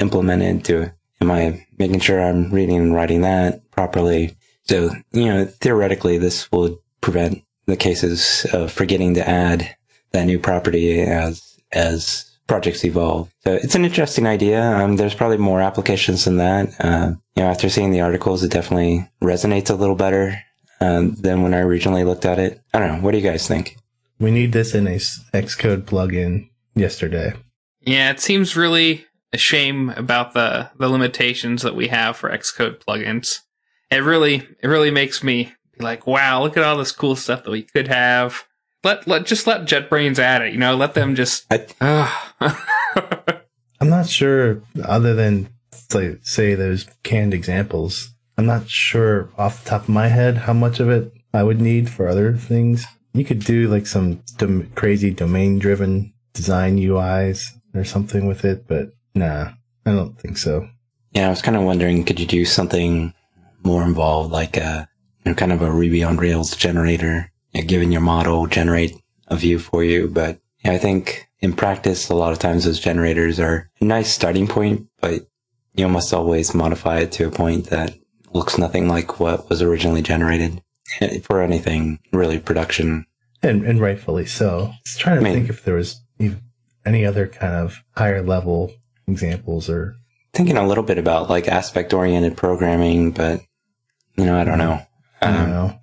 implemented 0.00 0.64
to, 0.66 0.92
am 1.20 1.30
I 1.30 1.66
making 1.78 2.00
sure 2.00 2.22
I'm 2.22 2.50
reading 2.50 2.76
and 2.76 2.94
writing 2.94 3.20
that 3.20 3.70
properly? 3.70 4.36
So, 4.64 4.90
you 5.12 5.26
know, 5.26 5.44
theoretically, 5.44 6.18
this 6.18 6.50
will 6.50 6.80
prevent 7.00 7.42
the 7.70 7.76
cases 7.76 8.46
of 8.52 8.72
forgetting 8.72 9.14
to 9.14 9.28
add 9.28 9.74
that 10.12 10.26
new 10.26 10.38
property 10.38 11.00
as, 11.00 11.58
as 11.72 12.30
projects 12.46 12.84
evolve. 12.84 13.32
So 13.44 13.54
it's 13.54 13.74
an 13.76 13.84
interesting 13.84 14.26
idea. 14.26 14.60
Um, 14.62 14.96
there's 14.96 15.14
probably 15.14 15.36
more 15.38 15.60
applications 15.60 16.24
than 16.24 16.36
that. 16.38 16.74
Uh, 16.80 17.12
you 17.36 17.42
know, 17.42 17.48
after 17.48 17.68
seeing 17.68 17.90
the 17.92 18.00
articles, 18.00 18.42
it 18.42 18.50
definitely 18.50 19.08
resonates 19.22 19.70
a 19.70 19.74
little 19.74 19.94
better 19.94 20.36
um, 20.80 21.14
than 21.14 21.42
when 21.42 21.54
I 21.54 21.60
originally 21.60 22.04
looked 22.04 22.26
at 22.26 22.38
it. 22.38 22.60
I 22.74 22.78
don't 22.80 22.96
know. 22.96 23.02
What 23.02 23.12
do 23.12 23.18
you 23.18 23.24
guys 23.24 23.46
think? 23.46 23.76
We 24.18 24.30
need 24.30 24.52
this 24.52 24.74
in 24.74 24.86
a 24.86 24.96
s- 24.96 25.20
Xcode 25.32 25.82
plugin 25.84 26.50
yesterday. 26.74 27.34
Yeah, 27.80 28.10
it 28.10 28.20
seems 28.20 28.56
really 28.56 29.06
a 29.32 29.38
shame 29.38 29.90
about 29.90 30.34
the 30.34 30.70
the 30.76 30.88
limitations 30.88 31.62
that 31.62 31.76
we 31.76 31.88
have 31.88 32.16
for 32.16 32.30
Xcode 32.30 32.84
plugins. 32.84 33.38
It 33.90 33.98
really 33.98 34.46
it 34.62 34.66
really 34.66 34.90
makes 34.90 35.22
me 35.22 35.34
be 35.44 35.52
like, 35.80 36.06
wow, 36.06 36.42
look 36.42 36.56
at 36.56 36.62
all 36.64 36.78
this 36.78 36.92
cool 36.92 37.16
stuff 37.16 37.44
that 37.44 37.50
we 37.50 37.62
could 37.62 37.88
have. 37.88 38.44
Let 38.82 39.06
let 39.06 39.26
just 39.26 39.46
let 39.46 39.62
JetBrains 39.62 40.18
add 40.18 40.42
it, 40.42 40.52
you 40.52 40.58
know, 40.58 40.74
let 40.74 40.94
them 40.94 41.14
just 41.14 41.46
I, 41.50 41.66
I'm 43.80 43.88
not 43.88 44.08
sure, 44.08 44.62
other 44.84 45.14
than 45.14 45.48
say, 45.72 46.16
say 46.22 46.54
those 46.54 46.86
canned 47.02 47.34
examples, 47.34 48.10
I'm 48.38 48.46
not 48.46 48.68
sure 48.68 49.30
off 49.36 49.64
the 49.64 49.70
top 49.70 49.82
of 49.82 49.88
my 49.88 50.08
head 50.08 50.38
how 50.38 50.52
much 50.52 50.80
of 50.80 50.88
it 50.88 51.12
I 51.34 51.42
would 51.42 51.60
need 51.60 51.90
for 51.90 52.08
other 52.08 52.34
things. 52.34 52.84
You 53.12 53.24
could 53.24 53.40
do 53.40 53.68
like 53.68 53.86
some 53.86 54.22
dom- 54.36 54.70
crazy 54.74 55.10
domain 55.10 55.58
driven 55.58 56.12
design 56.32 56.78
UIs 56.78 57.46
or 57.74 57.84
something 57.84 58.26
with 58.26 58.44
it, 58.44 58.66
but 58.66 58.92
nah, 59.14 59.50
I 59.84 59.92
don't 59.92 60.18
think 60.18 60.38
so. 60.38 60.68
yeah, 61.12 61.26
I 61.26 61.30
was 61.30 61.42
kind 61.42 61.56
of 61.56 61.64
wondering, 61.64 62.04
could 62.04 62.20
you 62.20 62.26
do 62.26 62.44
something 62.44 63.12
more 63.62 63.82
involved, 63.82 64.32
like 64.32 64.56
a 64.56 64.88
you 65.24 65.30
know, 65.30 65.34
kind 65.34 65.52
of 65.52 65.62
a 65.62 65.70
Ruby 65.70 66.02
on 66.02 66.16
Rails 66.16 66.56
generator, 66.56 67.30
you 67.52 67.60
know, 67.60 67.66
given 67.66 67.92
your 67.92 68.00
model, 68.00 68.46
generate 68.46 68.94
a 69.28 69.36
view 69.36 69.58
for 69.58 69.84
you. 69.84 70.08
But 70.08 70.40
yeah, 70.64 70.72
I 70.72 70.78
think 70.78 71.28
in 71.40 71.52
practice, 71.54 72.08
a 72.08 72.14
lot 72.14 72.32
of 72.32 72.38
times 72.38 72.64
those 72.64 72.80
generators 72.80 73.38
are 73.40 73.70
a 73.80 73.84
nice 73.84 74.12
starting 74.12 74.46
point, 74.46 74.88
but 75.00 75.26
you 75.74 75.88
must 75.88 76.12
always 76.12 76.54
modify 76.54 76.98
it 76.98 77.12
to 77.12 77.26
a 77.26 77.30
point 77.30 77.66
that 77.66 77.94
looks 78.32 78.58
nothing 78.58 78.88
like 78.88 79.18
what 79.20 79.48
was 79.48 79.62
originally 79.62 80.02
generated 80.02 80.62
for 81.22 81.42
anything 81.42 81.98
really 82.12 82.38
production. 82.38 83.06
And, 83.42 83.64
and 83.64 83.80
rightfully 83.80 84.26
so. 84.26 84.72
Just 84.84 85.00
trying 85.00 85.16
to 85.16 85.20
I 85.20 85.24
mean- 85.24 85.34
think 85.34 85.50
if 85.50 85.64
there 85.64 85.74
was 85.74 86.00
any 86.86 87.04
other 87.04 87.26
kind 87.26 87.54
of 87.54 87.82
higher 87.96 88.22
level 88.22 88.72
examples 89.06 89.68
or 89.68 89.96
Thinking 90.32 90.56
a 90.56 90.66
little 90.66 90.84
bit 90.84 90.96
about 90.98 91.28
like 91.28 91.48
aspect 91.48 91.92
oriented 91.92 92.36
programming, 92.36 93.10
but 93.10 93.40
you 94.16 94.24
know, 94.24 94.38
I 94.38 94.44
don't 94.44 94.58
know. 94.58 94.80
I 95.20 95.26
don't 95.32 95.44
Um, 95.44 95.50
know. 95.50 95.80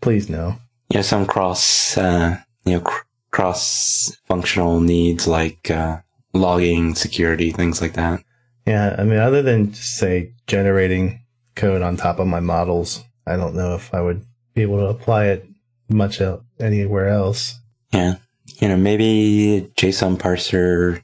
Please 0.00 0.28
no. 0.28 0.56
you 0.90 0.96
know, 0.98 1.02
some 1.02 1.26
cross, 1.26 1.96
uh, 1.96 2.38
you 2.64 2.74
know, 2.74 2.80
cr- 2.80 3.04
cross 3.30 4.16
functional 4.26 4.80
needs 4.80 5.26
like, 5.26 5.70
uh, 5.70 5.98
logging, 6.34 6.94
security, 6.94 7.50
things 7.50 7.80
like 7.80 7.94
that. 7.94 8.20
Yeah, 8.66 8.94
I 8.98 9.04
mean, 9.04 9.18
other 9.18 9.42
than 9.42 9.72
just 9.72 9.96
say 9.96 10.32
generating 10.46 11.22
code 11.54 11.82
on 11.82 11.96
top 11.96 12.18
of 12.18 12.26
my 12.26 12.40
models, 12.40 13.02
I 13.26 13.36
don't 13.36 13.54
know 13.54 13.74
if 13.74 13.92
I 13.94 14.00
would 14.00 14.24
be 14.54 14.62
able 14.62 14.78
to 14.78 14.86
apply 14.86 15.26
it 15.26 15.46
much 15.88 16.20
anywhere 16.60 17.08
else. 17.08 17.58
Yeah. 17.92 18.16
You 18.60 18.68
know, 18.68 18.76
maybe 18.76 19.70
JSON 19.76 20.16
parser, 20.18 21.02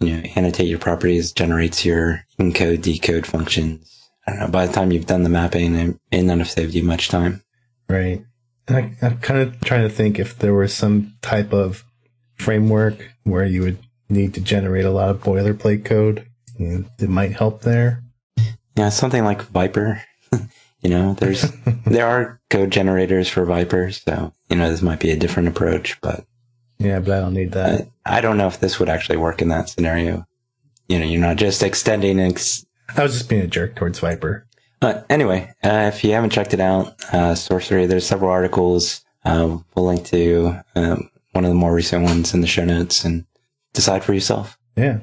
you 0.00 0.10
know, 0.16 0.22
annotate 0.36 0.68
your 0.68 0.78
properties, 0.78 1.32
generates 1.32 1.84
your 1.84 2.24
encode, 2.38 2.82
decode 2.82 3.26
functions. 3.26 3.95
I 4.26 4.32
don't 4.32 4.40
know. 4.40 4.48
By 4.48 4.66
the 4.66 4.72
time 4.72 4.92
you've 4.92 5.06
done 5.06 5.22
the 5.22 5.28
mapping, 5.28 5.74
it 5.76 5.96
may 6.10 6.22
not 6.22 6.38
have 6.38 6.50
saved 6.50 6.74
you 6.74 6.82
much 6.82 7.08
time. 7.08 7.42
Right. 7.88 8.24
And 8.68 8.76
I, 8.76 8.96
I'm 9.02 9.18
kind 9.18 9.40
of 9.40 9.60
trying 9.60 9.82
to 9.82 9.94
think 9.94 10.18
if 10.18 10.38
there 10.38 10.54
was 10.54 10.74
some 10.74 11.14
type 11.22 11.52
of 11.52 11.84
framework 12.34 13.12
where 13.22 13.44
you 13.44 13.62
would 13.62 13.78
need 14.08 14.34
to 14.34 14.40
generate 14.40 14.84
a 14.84 14.90
lot 14.90 15.08
of 15.10 15.22
boilerplate 15.22 15.84
code. 15.84 16.26
It 16.58 17.08
might 17.08 17.32
help 17.32 17.62
there. 17.62 18.02
Yeah. 18.76 18.88
Something 18.88 19.24
like 19.24 19.42
Viper. 19.42 20.02
you 20.80 20.90
know, 20.90 21.14
there's, 21.14 21.42
there 21.86 22.06
are 22.06 22.40
code 22.50 22.70
generators 22.70 23.28
for 23.28 23.44
Viper. 23.44 23.92
So, 23.92 24.32
you 24.50 24.56
know, 24.56 24.70
this 24.70 24.82
might 24.82 25.00
be 25.00 25.10
a 25.10 25.16
different 25.16 25.48
approach, 25.48 26.00
but 26.00 26.24
Yeah, 26.78 26.98
but 26.98 27.12
I 27.12 27.20
don't 27.20 27.34
need 27.34 27.52
that. 27.52 27.88
I, 28.04 28.18
I 28.18 28.20
don't 28.20 28.38
know 28.38 28.48
if 28.48 28.60
this 28.60 28.78
would 28.80 28.88
actually 28.88 29.18
work 29.18 29.40
in 29.42 29.48
that 29.48 29.68
scenario. 29.68 30.26
You 30.88 30.98
know, 30.98 31.04
you're 31.04 31.20
not 31.20 31.36
just 31.36 31.62
extending 31.62 32.20
ex- 32.20 32.65
I 32.94 33.02
was 33.02 33.12
just 33.12 33.28
being 33.28 33.42
a 33.42 33.46
jerk 33.46 33.74
towards 33.74 33.98
Viper. 33.98 34.46
But 34.80 35.06
anyway, 35.08 35.52
uh, 35.64 35.90
if 35.92 36.04
you 36.04 36.12
haven't 36.12 36.30
checked 36.30 36.54
it 36.54 36.60
out, 36.60 36.88
uh, 37.12 37.34
Sourcery, 37.34 37.88
there's 37.88 38.06
several 38.06 38.30
articles. 38.30 39.04
Uh, 39.24 39.58
we'll 39.74 39.86
link 39.86 40.04
to 40.06 40.60
um, 40.74 41.10
one 41.32 41.44
of 41.44 41.50
the 41.50 41.54
more 41.54 41.74
recent 41.74 42.04
ones 42.04 42.34
in 42.34 42.42
the 42.42 42.46
show 42.46 42.64
notes 42.64 43.04
and 43.04 43.24
decide 43.72 44.04
for 44.04 44.12
yourself. 44.12 44.58
Yeah. 44.76 45.00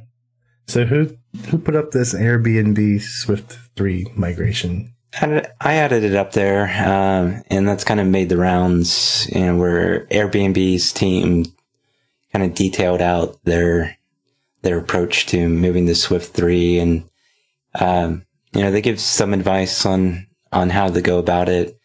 So 0.67 0.85
who 0.85 1.17
who 1.49 1.57
put 1.57 1.75
up 1.75 1.91
this 1.91 2.13
Airbnb 2.13 3.01
Swift 3.01 3.57
three 3.75 4.07
migration? 4.15 4.93
I 5.21 5.75
added 5.75 6.03
it 6.03 6.15
up 6.15 6.31
there, 6.31 6.65
um, 6.87 7.43
and 7.47 7.67
that's 7.67 7.83
kind 7.83 7.99
of 7.99 8.07
made 8.07 8.29
the 8.29 8.37
rounds. 8.37 9.27
You 9.31 9.41
know, 9.41 9.57
where 9.57 10.05
Airbnb's 10.07 10.91
team 10.91 11.45
kind 12.31 12.45
of 12.45 12.55
detailed 12.55 13.01
out 13.01 13.37
their 13.43 13.97
their 14.61 14.79
approach 14.79 15.25
to 15.27 15.49
moving 15.49 15.85
to 15.87 15.95
Swift 15.95 16.33
three, 16.33 16.79
and 16.79 17.03
um, 17.79 18.25
you 18.53 18.61
know 18.61 18.71
they 18.71 18.81
give 18.81 18.99
some 18.99 19.33
advice 19.33 19.85
on 19.85 20.27
on 20.51 20.69
how 20.69 20.87
to 20.89 21.01
go 21.01 21.19
about 21.19 21.49
it, 21.49 21.77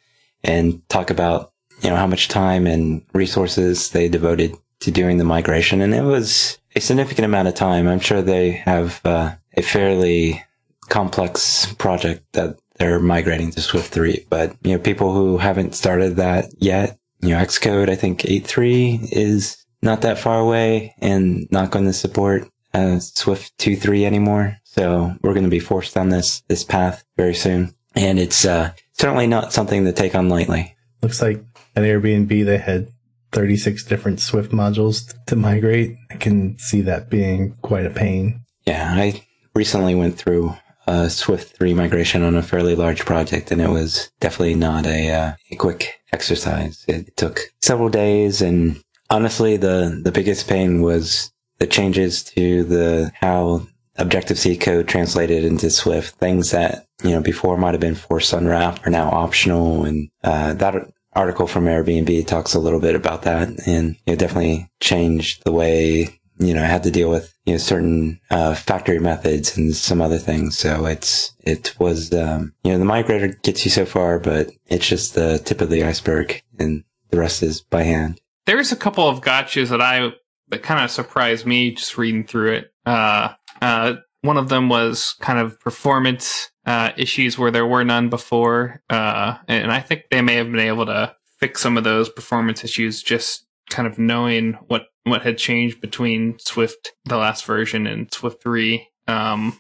and 0.42 0.86
talk 0.88 1.10
about 1.10 1.52
you 1.82 1.90
know 1.90 1.96
how 1.96 2.06
much 2.06 2.28
time 2.28 2.66
and 2.66 3.02
resources 3.12 3.90
they 3.90 4.08
devoted 4.08 4.54
to 4.80 4.90
doing 4.90 5.18
the 5.18 5.24
migration, 5.24 5.80
and 5.80 5.94
it 5.94 6.02
was 6.02 6.58
a 6.76 6.80
significant 6.80 7.24
amount 7.24 7.48
of 7.48 7.54
time. 7.54 7.88
I'm 7.88 8.00
sure 8.00 8.22
they 8.22 8.50
have 8.52 9.00
uh, 9.04 9.34
a 9.56 9.62
fairly 9.62 10.44
complex 10.88 11.72
project 11.74 12.24
that 12.32 12.58
they're 12.78 13.00
migrating 13.00 13.50
to 13.52 13.60
Swift 13.60 13.92
3. 13.92 14.26
But, 14.30 14.56
you 14.62 14.72
know, 14.72 14.78
people 14.78 15.12
who 15.12 15.38
haven't 15.38 15.74
started 15.74 16.16
that 16.16 16.46
yet, 16.58 16.98
you 17.20 17.30
know, 17.30 17.38
Xcode, 17.38 17.90
I 17.90 17.96
think 17.96 18.20
8.3 18.20 19.08
is 19.12 19.64
not 19.82 20.02
that 20.02 20.18
far 20.18 20.38
away 20.38 20.94
and 21.00 21.46
not 21.50 21.70
going 21.70 21.84
to 21.84 21.92
support 21.92 22.48
uh, 22.78 23.00
Swift 23.00 23.56
2.3 23.58 24.04
anymore. 24.04 24.56
So 24.64 25.14
we're 25.22 25.34
going 25.34 25.44
to 25.44 25.50
be 25.50 25.60
forced 25.60 25.96
on 25.96 26.08
this, 26.08 26.42
this 26.48 26.64
path 26.64 27.04
very 27.16 27.34
soon. 27.34 27.74
And 27.94 28.18
it's, 28.18 28.44
uh, 28.44 28.72
certainly 28.98 29.26
not 29.26 29.52
something 29.52 29.84
to 29.84 29.92
take 29.92 30.14
on 30.14 30.28
lightly. 30.28 30.76
Looks 31.02 31.22
like 31.22 31.42
at 31.76 31.84
Airbnb 31.84 32.44
they 32.44 32.58
had 32.58 32.88
36 33.32 33.84
different 33.84 34.20
Swift 34.20 34.52
modules 34.52 35.14
to 35.26 35.36
migrate. 35.36 35.96
I 36.10 36.16
can 36.16 36.58
see 36.58 36.80
that 36.82 37.10
being 37.10 37.56
quite 37.62 37.86
a 37.86 37.90
pain. 37.90 38.40
Yeah, 38.66 38.92
I 38.94 39.22
recently 39.54 39.94
went 39.94 40.16
through 40.16 40.54
a 40.86 41.10
Swift 41.10 41.56
3 41.56 41.74
migration 41.74 42.22
on 42.22 42.34
a 42.34 42.42
fairly 42.42 42.74
large 42.74 43.04
project 43.04 43.50
and 43.50 43.60
it 43.60 43.70
was 43.70 44.10
definitely 44.20 44.54
not 44.54 44.86
a, 44.86 45.10
uh, 45.10 45.32
a 45.50 45.56
quick 45.56 46.00
exercise. 46.12 46.84
It 46.88 47.16
took 47.16 47.40
several 47.60 47.90
days 47.90 48.40
and 48.40 48.82
honestly 49.10 49.56
the, 49.56 50.00
the 50.02 50.12
biggest 50.12 50.48
pain 50.48 50.80
was 50.80 51.30
the 51.58 51.66
changes 51.66 52.22
to 52.22 52.64
the 52.64 53.12
how 53.14 53.66
Objective-C 53.96 54.58
code 54.58 54.86
translated 54.86 55.44
into 55.44 55.70
Swift. 55.70 56.14
Things 56.16 56.52
that, 56.52 56.86
you 57.02 57.10
know, 57.10 57.20
before 57.20 57.56
might 57.56 57.74
have 57.74 57.80
been 57.80 57.96
forced 57.96 58.32
unwrap 58.32 58.86
are 58.86 58.90
now 58.90 59.10
optional 59.10 59.84
and, 59.84 60.08
uh, 60.22 60.54
that 60.54 60.92
article 61.14 61.48
from 61.48 61.64
Airbnb 61.64 62.26
talks 62.28 62.54
a 62.54 62.60
little 62.60 62.80
bit 62.80 62.94
about 62.94 63.22
that 63.22 63.48
and 63.66 63.96
it 64.06 64.20
definitely 64.20 64.70
changed 64.80 65.42
the 65.44 65.52
way 65.52 66.18
you 66.40 66.54
know, 66.54 66.62
I 66.62 66.66
had 66.66 66.84
to 66.84 66.90
deal 66.90 67.10
with, 67.10 67.34
you 67.44 67.54
know, 67.54 67.58
certain, 67.58 68.20
uh, 68.30 68.54
factory 68.54 69.00
methods 69.00 69.56
and 69.56 69.74
some 69.74 70.00
other 70.00 70.18
things. 70.18 70.56
So 70.56 70.86
it's, 70.86 71.32
it 71.40 71.74
was, 71.78 72.12
um, 72.14 72.54
you 72.62 72.70
know, 72.70 72.78
the 72.78 72.84
migrator 72.84 73.42
gets 73.42 73.64
you 73.64 73.70
so 73.70 73.84
far, 73.84 74.18
but 74.18 74.50
it's 74.68 74.86
just 74.86 75.14
the 75.14 75.40
tip 75.44 75.60
of 75.60 75.70
the 75.70 75.82
iceberg 75.82 76.40
and 76.58 76.84
the 77.10 77.18
rest 77.18 77.42
is 77.42 77.60
by 77.60 77.82
hand. 77.82 78.20
There's 78.46 78.72
a 78.72 78.76
couple 78.76 79.08
of 79.08 79.20
gotchas 79.20 79.70
that 79.70 79.82
I, 79.82 80.12
that 80.50 80.62
kind 80.62 80.84
of 80.84 80.90
surprised 80.90 81.46
me 81.46 81.72
just 81.72 81.98
reading 81.98 82.24
through 82.24 82.52
it. 82.52 82.72
Uh, 82.86 83.30
uh, 83.60 83.94
one 84.22 84.36
of 84.36 84.48
them 84.48 84.68
was 84.68 85.14
kind 85.20 85.38
of 85.38 85.60
performance, 85.60 86.50
uh, 86.66 86.90
issues 86.96 87.38
where 87.38 87.50
there 87.50 87.66
were 87.66 87.84
none 87.84 88.08
before. 88.08 88.82
Uh, 88.90 89.36
and 89.46 89.70
I 89.72 89.80
think 89.80 90.04
they 90.10 90.22
may 90.22 90.34
have 90.34 90.50
been 90.50 90.60
able 90.60 90.86
to 90.86 91.14
fix 91.38 91.60
some 91.60 91.76
of 91.76 91.84
those 91.84 92.08
performance 92.08 92.64
issues 92.64 93.02
just 93.02 93.46
kind 93.70 93.86
of 93.86 93.98
knowing 93.98 94.54
what 94.66 94.86
what 95.04 95.22
had 95.22 95.38
changed 95.38 95.80
between 95.80 96.38
Swift 96.38 96.92
the 97.04 97.16
last 97.16 97.44
version 97.46 97.86
and 97.86 98.12
Swift 98.12 98.42
three. 98.42 98.88
Um, 99.06 99.58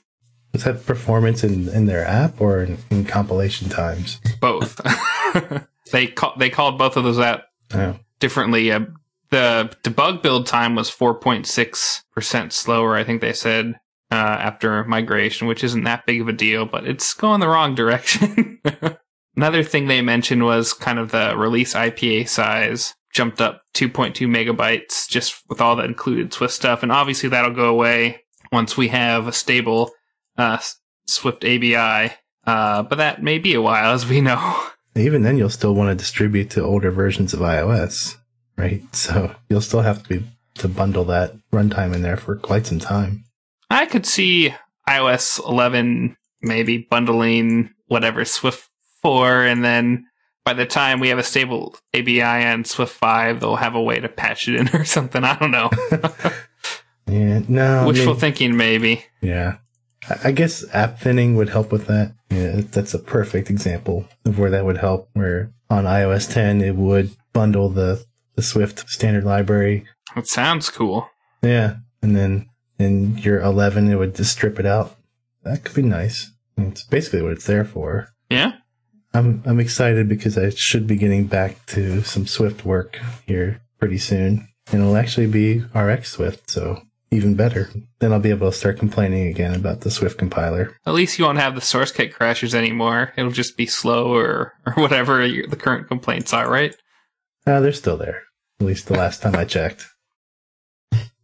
Was 0.52 0.64
that 0.64 0.84
performance 0.84 1.42
in, 1.44 1.68
in 1.68 1.86
their 1.86 2.04
app 2.06 2.40
or 2.40 2.62
in, 2.62 2.78
in 2.90 3.04
compilation 3.04 3.68
times? 3.70 4.20
both. 4.40 4.80
they 5.92 6.06
call, 6.08 6.34
they 6.38 6.50
called 6.50 6.78
both 6.78 6.96
of 6.96 7.04
those 7.04 7.18
out 7.18 7.42
Oh, 7.72 7.96
differently. 8.18 8.72
Uh, 8.72 8.80
the 9.30 9.74
debug 9.82 10.22
build 10.22 10.46
time 10.46 10.74
was 10.74 10.90
4.6% 10.90 12.52
slower, 12.52 12.96
I 12.96 13.04
think 13.04 13.20
they 13.20 13.32
said, 13.32 13.74
uh, 14.10 14.14
after 14.14 14.84
migration, 14.84 15.46
which 15.46 15.64
isn't 15.64 15.84
that 15.84 16.06
big 16.06 16.20
of 16.20 16.28
a 16.28 16.32
deal, 16.32 16.64
but 16.64 16.86
it's 16.86 17.14
going 17.14 17.40
the 17.40 17.48
wrong 17.48 17.74
direction. 17.74 18.60
Another 19.36 19.62
thing 19.62 19.86
they 19.86 20.02
mentioned 20.02 20.44
was 20.44 20.72
kind 20.72 20.98
of 20.98 21.10
the 21.10 21.36
release 21.36 21.74
IPA 21.74 22.28
size 22.28 22.94
jumped 23.12 23.40
up 23.40 23.62
2.2 23.74 24.26
megabytes 24.26 25.08
just 25.08 25.42
with 25.48 25.60
all 25.60 25.76
the 25.76 25.84
included 25.84 26.32
Swift 26.32 26.54
stuff. 26.54 26.82
And 26.82 26.90
obviously 26.90 27.28
that'll 27.28 27.54
go 27.54 27.68
away 27.68 28.22
once 28.50 28.76
we 28.76 28.88
have 28.88 29.26
a 29.26 29.32
stable, 29.32 29.92
uh, 30.36 30.58
Swift 31.06 31.44
ABI. 31.44 32.14
Uh, 32.46 32.82
but 32.82 32.96
that 32.96 33.22
may 33.22 33.38
be 33.38 33.54
a 33.54 33.62
while, 33.62 33.92
as 33.92 34.08
we 34.08 34.20
know. 34.20 34.60
even 34.96 35.22
then, 35.22 35.36
you'll 35.36 35.50
still 35.50 35.74
want 35.74 35.90
to 35.90 35.94
distribute 35.94 36.50
to 36.50 36.64
older 36.64 36.90
versions 36.90 37.34
of 37.34 37.40
iOS, 37.40 38.16
right? 38.58 38.82
So 38.94 39.34
you'll 39.48 39.60
still 39.62 39.80
have 39.82 40.02
to 40.02 40.08
be 40.08 40.26
to 40.56 40.68
bundle 40.68 41.04
that 41.06 41.34
runtime 41.52 41.94
in 41.94 42.02
there 42.02 42.16
for 42.18 42.36
quite 42.36 42.66
some 42.66 42.78
time. 42.80 43.24
I 43.70 43.86
could 43.86 44.04
see 44.04 44.54
iOS 44.88 45.38
11 45.46 46.16
maybe 46.42 46.78
bundling 46.90 47.70
whatever 47.86 48.24
Swift 48.24 48.68
4, 49.02 49.44
and 49.44 49.64
then 49.64 50.06
by 50.44 50.52
the 50.54 50.66
time 50.66 50.98
we 51.00 51.08
have 51.08 51.18
a 51.18 51.22
stable 51.22 51.76
ABI 51.94 52.20
on 52.22 52.64
Swift 52.64 52.92
5, 52.94 53.40
they'll 53.40 53.56
have 53.56 53.74
a 53.74 53.82
way 53.82 54.00
to 54.00 54.08
patch 54.08 54.48
it 54.48 54.56
in 54.56 54.68
or 54.74 54.84
something. 54.84 55.24
I 55.24 55.36
don't 55.38 55.50
know. 55.52 55.70
Yeah, 57.06 57.40
no, 57.48 57.86
Wishful 57.86 58.12
mean- 58.12 58.20
thinking, 58.20 58.56
maybe. 58.58 59.02
Yeah. 59.22 59.56
I- 60.10 60.28
I 60.28 60.30
guess 60.32 60.62
app 60.74 61.00
thinning 61.00 61.36
would 61.36 61.48
help 61.48 61.72
with 61.72 61.86
that. 61.86 62.12
Yeah, 62.30 62.60
that's 62.70 62.92
a 62.92 62.98
perfect 62.98 63.48
example 63.48 64.06
of 64.26 64.38
where 64.38 64.50
that 64.50 64.66
would 64.66 64.76
help. 64.76 65.08
Where 65.14 65.50
on 65.70 65.84
iOS 65.84 66.30
10, 66.30 66.60
it 66.60 66.76
would 66.76 67.10
bundle 67.32 67.70
the, 67.70 68.04
the 68.38 68.42
Swift 68.44 68.88
standard 68.88 69.24
library. 69.24 69.84
That 70.14 70.28
sounds 70.28 70.70
cool. 70.70 71.10
Yeah. 71.42 71.78
And 72.00 72.14
then 72.14 72.48
in 72.78 73.18
your 73.18 73.40
11, 73.40 73.90
it 73.90 73.96
would 73.96 74.14
just 74.14 74.30
strip 74.30 74.60
it 74.60 74.64
out. 74.64 74.94
That 75.42 75.64
could 75.64 75.74
be 75.74 75.82
nice. 75.82 76.30
I 76.56 76.60
mean, 76.60 76.70
It's 76.70 76.84
basically 76.84 77.20
what 77.20 77.32
it's 77.32 77.46
there 77.46 77.64
for. 77.64 78.10
Yeah? 78.30 78.52
I'm, 79.12 79.42
I'm 79.44 79.58
excited 79.58 80.08
because 80.08 80.38
I 80.38 80.50
should 80.50 80.86
be 80.86 80.94
getting 80.94 81.26
back 81.26 81.66
to 81.66 82.02
some 82.04 82.28
Swift 82.28 82.64
work 82.64 83.00
here 83.26 83.60
pretty 83.80 83.98
soon. 83.98 84.46
And 84.70 84.82
it'll 84.82 84.96
actually 84.96 85.26
be 85.26 85.62
RxSwift. 85.74 86.48
So 86.48 86.82
even 87.10 87.34
better. 87.34 87.70
Then 87.98 88.12
I'll 88.12 88.20
be 88.20 88.30
able 88.30 88.52
to 88.52 88.56
start 88.56 88.78
complaining 88.78 89.26
again 89.26 89.56
about 89.56 89.80
the 89.80 89.90
Swift 89.90 90.16
compiler. 90.16 90.76
At 90.86 90.94
least 90.94 91.18
you 91.18 91.24
won't 91.24 91.38
have 91.38 91.56
the 91.56 91.60
SourceKit 91.60 92.12
crashes 92.12 92.54
anymore. 92.54 93.12
It'll 93.16 93.32
just 93.32 93.56
be 93.56 93.66
slow 93.66 94.14
or, 94.14 94.52
or 94.64 94.74
whatever 94.74 95.26
your, 95.26 95.48
the 95.48 95.56
current 95.56 95.88
complaints 95.88 96.32
are, 96.32 96.48
right? 96.48 96.76
Uh, 97.44 97.58
they're 97.60 97.72
still 97.72 97.96
there. 97.96 98.22
At 98.60 98.66
least 98.66 98.86
the 98.86 98.94
last 98.94 99.22
time 99.22 99.36
I 99.36 99.44
checked. 99.44 99.86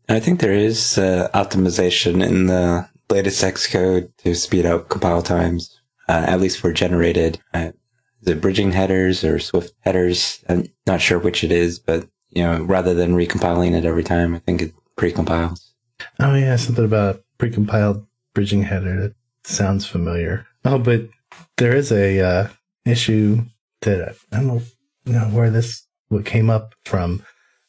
I 0.09 0.21
think 0.21 0.41
there 0.41 0.53
is 0.53 0.99
uh, 0.99 1.29
optimization 1.35 2.25
in 2.27 2.47
the 2.47 2.89
latest 3.11 3.43
Xcode 3.43 4.11
to 4.19 4.35
speed 4.35 4.67
up 4.67 4.89
compile 4.89 5.23
times, 5.23 5.81
uh, 6.09 6.25
at 6.27 6.41
least 6.41 6.59
for 6.59 6.73
generated. 6.73 7.41
Uh, 7.53 7.73
is 8.21 8.29
it 8.29 8.41
bridging 8.41 8.73
headers 8.73 9.25
or 9.25 9.39
Swift 9.39 9.73
headers? 9.81 10.45
I'm 10.49 10.67
not 10.87 11.01
sure 11.01 11.19
which 11.19 11.43
it 11.43 11.53
is, 11.53 11.79
but 11.79 12.09
you 12.31 12.43
know, 12.43 12.63
rather 12.63 12.95
than 12.95 13.15
recompiling 13.15 13.75
it 13.75 13.85
every 13.85 14.05
time, 14.05 14.35
I 14.35 14.39
think 14.41 14.63
it 14.63 14.73
pre-compiles. 14.97 15.75
Oh 16.21 16.35
yeah, 16.35 16.57
something 16.57 16.85
about 16.85 17.17
a 17.17 17.43
precompiled 17.43 18.07
bridging 18.35 18.63
header. 18.63 19.01
That 19.01 19.15
sounds 19.45 19.87
familiar. 19.87 20.47
Oh, 20.65 20.79
but 20.79 21.09
there 21.57 21.75
is 21.75 21.93
a 21.93 22.21
uh, 22.21 22.49
issue 22.85 23.45
that 23.83 24.17
I 24.33 24.37
don't 24.37 24.63
know 25.07 25.21
where 25.31 25.51
this 25.51 25.87
what 26.09 26.25
came 26.25 26.51
up 26.51 26.75
from, 26.85 27.23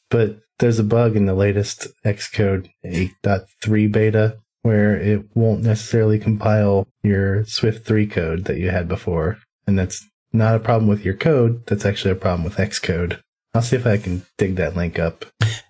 but 0.10 0.40
there's 0.60 0.80
a 0.80 0.84
bug 0.84 1.16
in 1.16 1.26
the 1.26 1.34
latest 1.34 1.88
Xcode 2.06 2.70
8.3 2.86 3.92
beta 3.92 4.38
where 4.62 4.96
it 4.96 5.26
won't 5.36 5.62
necessarily 5.62 6.18
compile 6.18 6.88
your 7.04 7.46
Swift 7.46 7.86
3 7.86 8.08
code 8.08 8.46
that 8.46 8.58
you 8.58 8.70
had 8.70 8.88
before, 8.88 9.38
and 9.68 9.78
that's 9.78 10.04
not 10.34 10.56
a 10.56 10.60
problem 10.60 10.90
with 10.90 11.06
your 11.06 11.14
code. 11.14 11.66
That's 11.68 11.86
actually 11.86 12.12
a 12.12 12.16
problem 12.16 12.44
with 12.44 12.56
Xcode. 12.56 13.20
I'll 13.54 13.62
see 13.62 13.76
if 13.76 13.86
I 13.86 13.98
can 13.98 14.26
dig 14.38 14.56
that 14.56 14.76
link 14.76 15.00
up. 15.00 15.26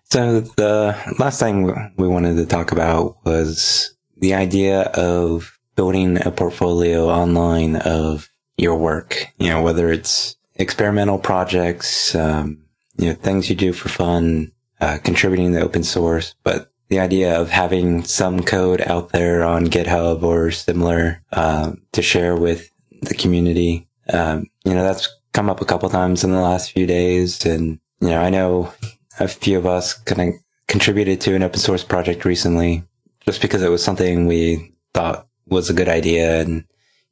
So 0.06 0.40
the 0.40 0.96
last 1.20 1.40
thing 1.40 1.92
we 1.98 2.08
wanted 2.08 2.38
to 2.38 2.46
talk 2.46 2.72
about 2.72 3.18
was 3.26 3.96
the 4.18 4.34
idea 4.34 4.82
of 4.82 5.58
building 5.76 6.26
a 6.26 6.32
portfolio 6.32 7.10
online 7.10 7.76
of 7.76 8.30
your 8.58 8.78
work. 8.78 9.28
You 9.38 9.50
know, 9.50 9.62
whether 9.62 9.92
it's 9.92 10.36
experimental 10.56 11.20
projects, 11.20 12.16
um, 12.16 12.62
you 12.98 13.10
know, 13.10 13.16
things 13.16 13.50
you 13.50 13.56
do 13.56 13.74
for 13.74 13.90
fun, 13.90 14.52
uh, 14.82 14.98
contributing 15.04 15.54
to 15.54 15.62
open 15.62 15.84
source, 15.84 16.36
but 16.44 16.72
the 16.88 17.00
idea 17.00 17.40
of 17.40 17.50
having 17.50 18.04
some 18.04 18.44
code 18.44 18.82
out 18.82 19.10
there 19.10 19.44
on 19.44 19.68
GitHub 19.68 20.22
or 20.24 20.52
similar 20.52 21.22
uh, 21.32 21.74
to 21.94 22.02
share 22.02 22.36
with 22.36 22.70
the 23.02 23.16
community. 23.16 23.88
Um, 24.10 24.46
you 24.64 24.74
know, 24.74 24.84
that's 24.84 25.10
come 25.34 25.50
up 25.50 25.62
a 25.62 25.66
couple 25.66 25.90
times 25.90 26.24
in 26.24 26.32
the 26.32 26.42
last 26.42 26.72
few 26.72 26.86
days, 26.86 27.46
and 27.46 27.80
you 28.00 28.10
know, 28.10 28.22
I 28.22 28.30
know 28.30 28.72
a 29.20 29.28
few 29.28 29.58
of 29.58 29.66
us 29.66 29.94
kind 29.94 30.30
of 30.30 30.40
contributed 30.68 31.22
to 31.22 31.36
an 31.36 31.44
open 31.44 31.60
source 31.60 31.84
project 31.84 32.26
recently 32.26 32.84
just 33.22 33.42
because 33.42 33.62
it 33.62 33.70
was 33.70 33.84
something 33.84 34.28
we 34.28 34.74
thought 34.94 35.28
was 35.48 35.70
a 35.70 35.74
good 35.74 35.90
idea 35.90 36.42
and, 36.42 36.66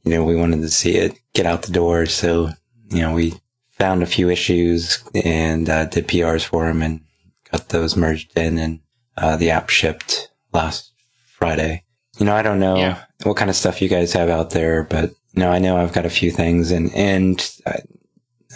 you 0.03 0.11
know, 0.11 0.23
we 0.23 0.35
wanted 0.35 0.61
to 0.61 0.69
see 0.69 0.95
it 0.95 1.17
get 1.33 1.45
out 1.45 1.63
the 1.63 1.71
door. 1.71 2.05
So, 2.05 2.49
you 2.93 3.01
know, 3.01 3.13
we 3.13 3.33
found 3.71 4.03
a 4.03 4.07
few 4.07 4.29
issues 4.29 5.03
and 5.25 5.69
uh, 5.69 5.85
did 5.85 6.07
PRs 6.07 6.45
for 6.45 6.65
them 6.65 6.81
and 6.81 7.01
got 7.51 7.69
those 7.69 7.97
merged 7.97 8.37
in 8.37 8.57
and 8.57 8.79
uh, 9.17 9.35
the 9.37 9.49
app 9.49 9.69
shipped 9.69 10.29
last 10.53 10.91
Friday. 11.25 11.83
You 12.19 12.25
know, 12.25 12.35
I 12.35 12.41
don't 12.43 12.59
know 12.59 12.77
Yeah. 12.77 13.03
what 13.23 13.37
kind 13.37 13.49
of 13.49 13.55
stuff 13.55 13.81
you 13.81 13.89
guys 13.89 14.13
have 14.13 14.29
out 14.29 14.51
there, 14.51 14.83
but 14.83 15.09
you 15.33 15.41
know, 15.41 15.51
I 15.51 15.59
know 15.59 15.77
I've 15.77 15.93
got 15.93 16.05
a 16.05 16.09
few 16.11 16.29
things 16.31 16.71
and, 16.71 16.93
and 16.93 17.43
I, 17.65 17.79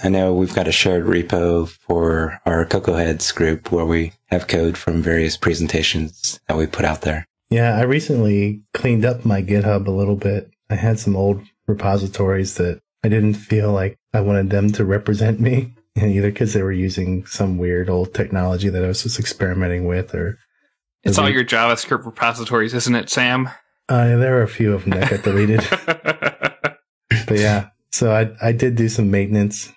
I 0.04 0.10
know 0.10 0.34
we've 0.34 0.54
got 0.54 0.68
a 0.68 0.72
shared 0.72 1.06
repo 1.06 1.68
for 1.68 2.40
our 2.46 2.66
CocoaHeads 2.66 3.34
group 3.34 3.72
where 3.72 3.86
we 3.86 4.14
have 4.28 4.48
code 4.48 4.78
from 4.78 5.02
various 5.02 5.36
presentations 5.38 6.40
that 6.48 6.56
we 6.58 6.68
put 6.68 6.86
out 6.86 7.02
there. 7.02 7.26
Yeah, 7.50 7.76
I 7.76 7.82
recently 7.82 8.62
cleaned 8.76 9.06
up 9.06 9.26
my 9.26 9.42
GitHub 9.42 9.88
a 9.88 9.92
little 9.92 10.16
bit. 10.18 10.52
I 10.70 10.76
had 10.76 11.00
some 11.00 11.16
old 11.16 11.42
repositories 11.66 12.56
that 12.56 12.82
I 13.04 13.10
didn't 13.10 13.36
feel 13.36 13.72
like 13.72 13.98
I 14.18 14.22
wanted 14.22 14.50
them 14.50 14.72
to 14.74 14.84
represent 14.84 15.40
me, 15.40 15.76
either 15.96 16.32
because 16.32 16.54
they 16.54 16.64
were 16.64 16.72
using 16.72 17.26
some 17.26 17.58
weird 17.58 17.90
old 17.90 18.14
technology 18.14 18.70
that 18.70 18.84
I 18.84 18.88
was 18.88 19.04
just 19.04 19.20
experimenting 19.20 19.86
with, 19.86 20.16
or 20.16 20.40
It's 21.04 21.18
all 21.18 21.30
your 21.30 21.46
JavaScript 21.46 22.06
repositories, 22.06 22.74
isn't 22.74 22.96
it, 22.96 23.10
Sam? 23.10 23.50
uh, 23.90 24.18
there 24.18 24.38
are 24.38 24.44
a 24.44 24.48
few 24.48 24.74
of 24.74 24.84
them 24.84 25.00
that 25.00 25.10
got 25.10 25.24
deleted. 25.24 25.66
but 27.28 27.38
yeah, 27.40 27.70
so 27.92 28.12
I 28.12 28.32
I 28.42 28.52
did 28.52 28.76
do 28.76 28.90
some 28.90 29.12
maintenance 29.12 29.72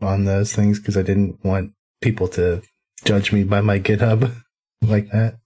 on 0.00 0.24
those 0.24 0.52
things 0.52 0.78
because 0.78 0.96
I 0.96 1.02
didn't 1.02 1.44
want 1.44 1.72
people 2.00 2.26
to 2.28 2.62
judge 3.04 3.32
me 3.32 3.44
by 3.44 3.60
my 3.60 3.78
GitHub 3.78 4.32
like 4.82 5.10
that. 5.12 5.36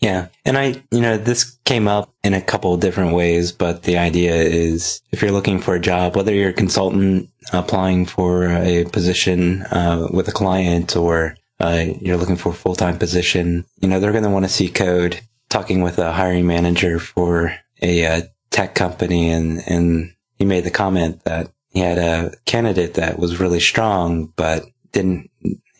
Yeah. 0.00 0.28
And 0.46 0.56
I, 0.56 0.82
you 0.90 1.00
know, 1.00 1.18
this 1.18 1.58
came 1.64 1.86
up 1.86 2.14
in 2.24 2.32
a 2.32 2.40
couple 2.40 2.72
of 2.72 2.80
different 2.80 3.14
ways, 3.14 3.52
but 3.52 3.82
the 3.82 3.98
idea 3.98 4.34
is 4.34 5.02
if 5.12 5.20
you're 5.20 5.30
looking 5.30 5.60
for 5.60 5.74
a 5.74 5.80
job, 5.80 6.16
whether 6.16 6.34
you're 6.34 6.50
a 6.50 6.54
consultant 6.54 7.28
applying 7.52 8.06
for 8.06 8.48
a 8.48 8.84
position, 8.84 9.62
uh, 9.62 10.08
with 10.10 10.26
a 10.28 10.32
client 10.32 10.96
or, 10.96 11.36
uh, 11.60 11.84
you're 12.00 12.16
looking 12.16 12.36
for 12.36 12.48
a 12.48 12.54
full-time 12.54 12.96
position, 12.96 13.66
you 13.80 13.88
know, 13.88 14.00
they're 14.00 14.12
going 14.12 14.24
to 14.24 14.30
want 14.30 14.46
to 14.46 14.50
see 14.50 14.68
code 14.68 15.20
talking 15.50 15.82
with 15.82 15.98
a 15.98 16.12
hiring 16.12 16.46
manager 16.46 16.98
for 16.98 17.54
a, 17.82 18.06
uh, 18.06 18.22
tech 18.50 18.74
company 18.74 19.30
and, 19.30 19.62
and 19.68 20.12
he 20.38 20.44
made 20.44 20.64
the 20.64 20.70
comment 20.70 21.22
that 21.24 21.52
he 21.72 21.80
had 21.80 21.98
a 21.98 22.32
candidate 22.46 22.94
that 22.94 23.18
was 23.18 23.38
really 23.38 23.60
strong, 23.60 24.32
but 24.34 24.64
didn't 24.92 25.30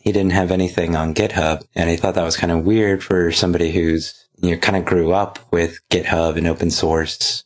he 0.01 0.11
didn't 0.11 0.31
have 0.31 0.51
anything 0.51 0.95
on 0.95 1.13
GitHub. 1.13 1.63
And 1.75 1.89
he 1.89 1.95
thought 1.95 2.15
that 2.15 2.23
was 2.23 2.37
kind 2.37 2.51
of 2.51 2.63
weird 2.63 3.03
for 3.03 3.31
somebody 3.31 3.71
who's, 3.71 4.13
you 4.37 4.51
know, 4.51 4.57
kind 4.57 4.77
of 4.77 4.85
grew 4.85 5.13
up 5.13 5.39
with 5.51 5.79
GitHub 5.89 6.37
and 6.37 6.47
open 6.47 6.71
source 6.71 7.43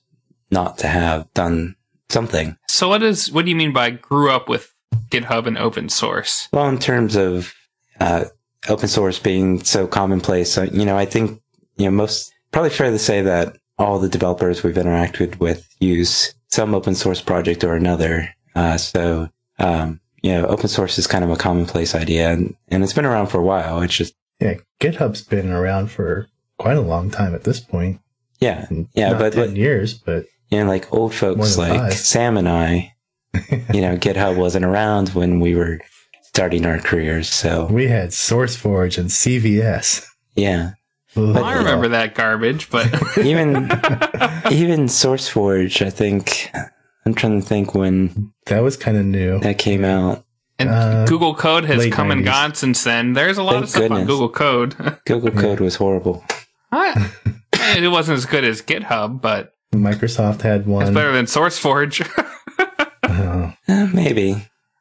not 0.52 0.78
to 0.80 0.88
have 0.88 1.32
done 1.34 1.76
something. 2.10 2.58
So 2.68 2.90
what 2.90 3.04
is 3.04 3.32
what 3.32 3.46
do 3.46 3.52
you 3.52 3.58
mean 3.58 3.74
by 3.74 3.90
grew 3.92 4.32
up 4.32 4.48
with 4.48 4.74
GitHub 5.10 5.48
and 5.48 5.58
open 5.58 5.90
source? 5.90 6.48
Well, 6.54 6.70
in 6.70 6.80
terms 6.80 7.16
of 7.16 7.54
uh, 8.00 8.26
open 8.70 8.88
source 8.88 9.20
being 9.20 9.64
so 9.64 9.88
commonplace, 9.88 10.52
so, 10.52 10.64
you 10.64 10.86
know, 10.86 10.98
I 10.98 11.06
think 11.06 11.42
you 11.78 11.86
know 11.86 11.92
most 11.92 12.32
probably 12.52 12.70
fair 12.70 12.92
to 12.92 13.00
say 13.00 13.22
that 13.22 13.58
all 13.78 14.00
the 14.00 14.10
developers 14.10 14.64
we've 14.64 14.76
interacted 14.76 15.40
with 15.40 15.68
use 15.80 16.34
some 16.48 16.74
open 16.74 16.96
source 16.96 17.22
project 17.22 17.64
or 17.64 17.76
another. 17.76 18.30
Uh, 18.56 18.78
so 18.78 19.28
um, 19.60 20.00
you 20.26 20.32
know, 20.32 20.48
open 20.48 20.68
source 20.68 20.98
is 20.98 21.06
kind 21.06 21.24
of 21.24 21.30
a 21.30 21.36
commonplace 21.36 21.94
idea, 21.94 22.32
and, 22.32 22.56
and 22.70 22.84
it's 22.84 22.94
been 22.94 23.06
around 23.06 23.28
for 23.28 23.38
a 23.38 23.44
while. 23.44 23.84
It's 23.84 23.96
just 23.96 24.16
Yeah, 24.40 24.56
GitHub's 24.82 25.22
been 25.22 25.52
around 25.52 25.92
for 25.92 26.26
quite 26.58 26.78
a 26.78 26.82
long 26.82 27.12
time 27.12 27.36
at 27.36 27.44
this 27.44 27.60
point. 27.60 28.00
yeah, 28.40 28.66
yeah, 28.96 29.12
Not 29.12 29.20
but 29.20 29.34
10 29.34 29.48
like, 29.50 29.56
years, 29.56 29.94
but 29.94 30.26
you 30.50 30.58
know, 30.60 30.66
like 30.66 30.92
old 30.92 31.14
folks 31.14 31.60
like 31.60 31.80
five. 31.80 31.94
Sam 31.94 32.38
and 32.38 32.50
I, 32.50 32.96
you 33.72 33.82
know, 33.82 33.98
GitHub 33.98 34.36
wasn't 34.36 34.66
around 34.66 35.10
when 35.10 35.40
we 35.40 35.54
were 35.54 35.80
starting 36.24 36.66
our 36.66 36.80
careers. 36.80 37.30
So 37.30 37.68
we 37.68 37.86
had 37.88 38.10
SourceForge 38.10 38.98
and 38.98 39.12
CVS. 39.12 40.08
yeah, 40.36 40.72
Ugh. 41.16 41.38
I 41.38 41.54
remember 41.60 41.90
that 41.90 42.16
garbage, 42.16 42.72
but 42.72 42.88
even 43.20 43.56
even 44.52 44.88
SourceForge, 44.88 45.86
I 45.86 45.92
think 45.92 46.50
I'm 47.06 47.14
trying 47.14 47.40
to 47.40 47.46
think 47.48 47.76
when 47.76 48.34
That 48.48 48.62
was 48.62 48.78
kind 48.78 48.98
of 48.98 49.06
new. 49.06 49.40
that 49.40 49.58
came 49.58 49.86
out. 49.86 50.26
and 50.58 50.70
Uh, 50.70 51.06
Google 51.06 51.36
Code 51.36 51.66
has 51.66 51.78
late 51.80 51.94
come 51.94 52.12
and 52.12 52.24
gone 52.26 52.56
since 52.56 52.84
then. 52.84 53.14
There's 53.14 53.38
a 53.38 53.44
lot 53.44 53.54
Thank 53.54 53.64
of 53.66 53.70
stuff 53.70 53.92
on. 53.92 54.06
Google 54.06 54.30
Code. 54.30 54.76
Google 55.06 55.32
Code 55.32 55.60
was 55.60 55.76
horrible. 55.76 56.24
I- 56.72 57.12
it 57.54 57.90
wasn't 57.92 58.18
as 58.18 58.26
good 58.26 58.44
as 58.44 58.62
GitHub, 58.62 59.22
but 59.22 59.54
Microsoft 59.74 60.42
had 60.42 60.66
one. 60.68 60.84
it's 60.88 60.94
better 60.94 61.12
than 61.12 61.26
SourceForge. 61.26 62.08
Uh, 63.04 63.52
Uh, 63.68 63.88
maybe 63.94 64.34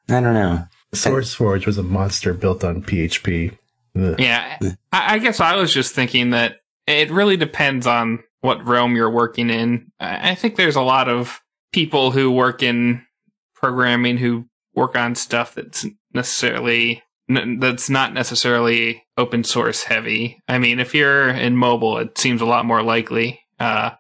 I 0.08 0.20
don't 0.20 0.34
know. 0.34 0.64
SourceForge 0.94 1.66
was 1.66 1.78
a 1.78 1.82
monster 1.82 2.32
built 2.34 2.64
on 2.64 2.82
PHP. 2.82 3.56
Ugh. 3.96 4.16
yeah, 4.18 4.58
I, 4.92 5.14
I 5.14 5.18
guess 5.18 5.38
I 5.40 5.56
was 5.56 5.72
just 5.72 5.94
thinking 5.94 6.30
that 6.30 6.56
it 6.86 7.10
really 7.10 7.36
depends 7.36 7.86
on 7.86 8.24
what 8.40 8.66
realm 8.66 8.96
you're 8.96 9.10
working 9.10 9.50
in. 9.50 9.92
I 10.00 10.30
I 10.30 10.34
think 10.34 10.56
there's 10.56 10.74
a 10.76 10.82
lot 10.82 11.08
of 11.08 11.40
people 11.74 12.12
who 12.12 12.30
work 12.30 12.62
in 12.62 13.04
programming 13.56 14.16
who 14.16 14.46
work 14.76 14.94
on 14.96 15.16
stuff 15.16 15.56
that's 15.56 15.84
necessarily 16.12 17.02
that's 17.58 17.90
not 17.90 18.14
necessarily 18.14 19.02
open 19.16 19.42
source 19.42 19.82
heavy. 19.82 20.40
I 20.46 20.58
mean, 20.58 20.78
if 20.78 20.94
you're 20.94 21.30
in 21.30 21.56
mobile, 21.56 21.98
it 21.98 22.16
seems 22.16 22.40
a 22.40 22.46
lot 22.46 22.64
more 22.64 22.82
likely. 22.82 23.40
Uh, 23.58 23.90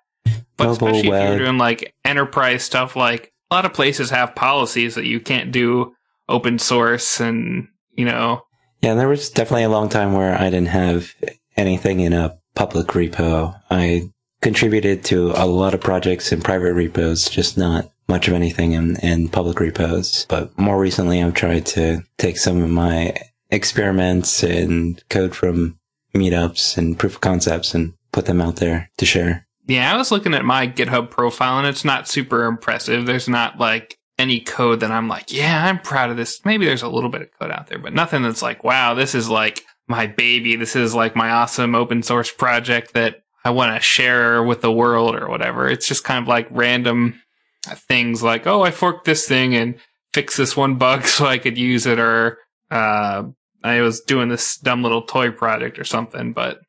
but 0.56 0.68
Mobile, 0.68 0.88
especially 0.88 1.08
if 1.08 1.28
you're 1.28 1.38
doing 1.38 1.58
like 1.58 1.92
enterprise 2.04 2.62
stuff, 2.62 2.94
like 2.94 3.32
a 3.50 3.54
lot 3.54 3.64
of 3.64 3.72
places 3.72 4.10
have 4.10 4.36
policies 4.36 4.94
that 4.94 5.06
you 5.06 5.18
can't 5.18 5.50
do 5.50 5.94
open 6.28 6.60
source, 6.60 7.18
and 7.18 7.66
you 7.96 8.04
know, 8.04 8.42
Yeah, 8.82 8.92
and 8.92 9.00
there 9.00 9.08
was 9.08 9.30
definitely 9.30 9.64
a 9.64 9.68
long 9.68 9.88
time 9.88 10.12
where 10.12 10.40
I 10.40 10.44
didn't 10.44 10.68
have 10.68 11.12
anything 11.56 11.98
in 11.98 12.12
a 12.12 12.38
public 12.54 12.88
repo. 12.88 13.58
I 13.68 14.10
contributed 14.44 15.02
to 15.02 15.32
a 15.36 15.46
lot 15.46 15.72
of 15.72 15.80
projects 15.80 16.30
in 16.30 16.38
private 16.42 16.74
repos, 16.74 17.30
just 17.30 17.56
not 17.56 17.90
much 18.08 18.28
of 18.28 18.34
anything 18.34 18.72
in, 18.72 18.94
in 18.96 19.26
public 19.26 19.58
repos. 19.58 20.26
But 20.28 20.56
more 20.58 20.78
recently, 20.78 21.22
I've 21.22 21.32
tried 21.32 21.64
to 21.66 22.04
take 22.18 22.36
some 22.36 22.62
of 22.62 22.68
my 22.68 23.16
experiments 23.50 24.42
and 24.42 25.02
code 25.08 25.34
from 25.34 25.78
meetups 26.14 26.76
and 26.76 26.98
proof 26.98 27.14
of 27.14 27.20
concepts 27.22 27.74
and 27.74 27.94
put 28.12 28.26
them 28.26 28.42
out 28.42 28.56
there 28.56 28.90
to 28.98 29.06
share. 29.06 29.46
Yeah, 29.66 29.90
I 29.90 29.96
was 29.96 30.12
looking 30.12 30.34
at 30.34 30.44
my 30.44 30.68
GitHub 30.68 31.10
profile 31.10 31.58
and 31.58 31.66
it's 31.66 31.84
not 31.84 32.06
super 32.06 32.44
impressive. 32.44 33.06
There's 33.06 33.30
not 33.30 33.58
like 33.58 33.98
any 34.18 34.40
code 34.40 34.80
that 34.80 34.90
I'm 34.90 35.08
like, 35.08 35.32
yeah, 35.32 35.64
I'm 35.64 35.78
proud 35.78 36.10
of 36.10 36.18
this. 36.18 36.44
Maybe 36.44 36.66
there's 36.66 36.82
a 36.82 36.88
little 36.88 37.08
bit 37.08 37.22
of 37.22 37.28
code 37.40 37.50
out 37.50 37.68
there, 37.68 37.78
but 37.78 37.94
nothing 37.94 38.22
that's 38.22 38.42
like, 38.42 38.62
wow, 38.62 38.92
this 38.92 39.14
is 39.14 39.30
like 39.30 39.62
my 39.88 40.06
baby. 40.06 40.56
This 40.56 40.76
is 40.76 40.94
like 40.94 41.16
my 41.16 41.30
awesome 41.30 41.74
open 41.74 42.02
source 42.02 42.30
project 42.30 42.92
that 42.92 43.23
I 43.44 43.50
want 43.50 43.74
to 43.74 43.80
share 43.80 44.42
with 44.42 44.62
the 44.62 44.72
world 44.72 45.14
or 45.14 45.28
whatever. 45.28 45.68
It's 45.68 45.86
just 45.86 46.04
kind 46.04 46.22
of 46.22 46.28
like 46.28 46.48
random 46.50 47.20
things 47.64 48.22
like, 48.22 48.46
oh, 48.46 48.62
I 48.62 48.70
forked 48.70 49.04
this 49.04 49.26
thing 49.26 49.54
and 49.54 49.76
fixed 50.12 50.36
this 50.36 50.56
one 50.56 50.76
bug 50.76 51.04
so 51.06 51.26
I 51.26 51.38
could 51.38 51.58
use 51.58 51.86
it 51.86 51.98
or, 51.98 52.38
uh, 52.70 53.24
I 53.62 53.80
was 53.80 54.00
doing 54.00 54.28
this 54.28 54.58
dumb 54.58 54.82
little 54.82 55.02
toy 55.02 55.30
project 55.30 55.78
or 55.78 55.84
something, 55.84 56.32
but 56.34 56.60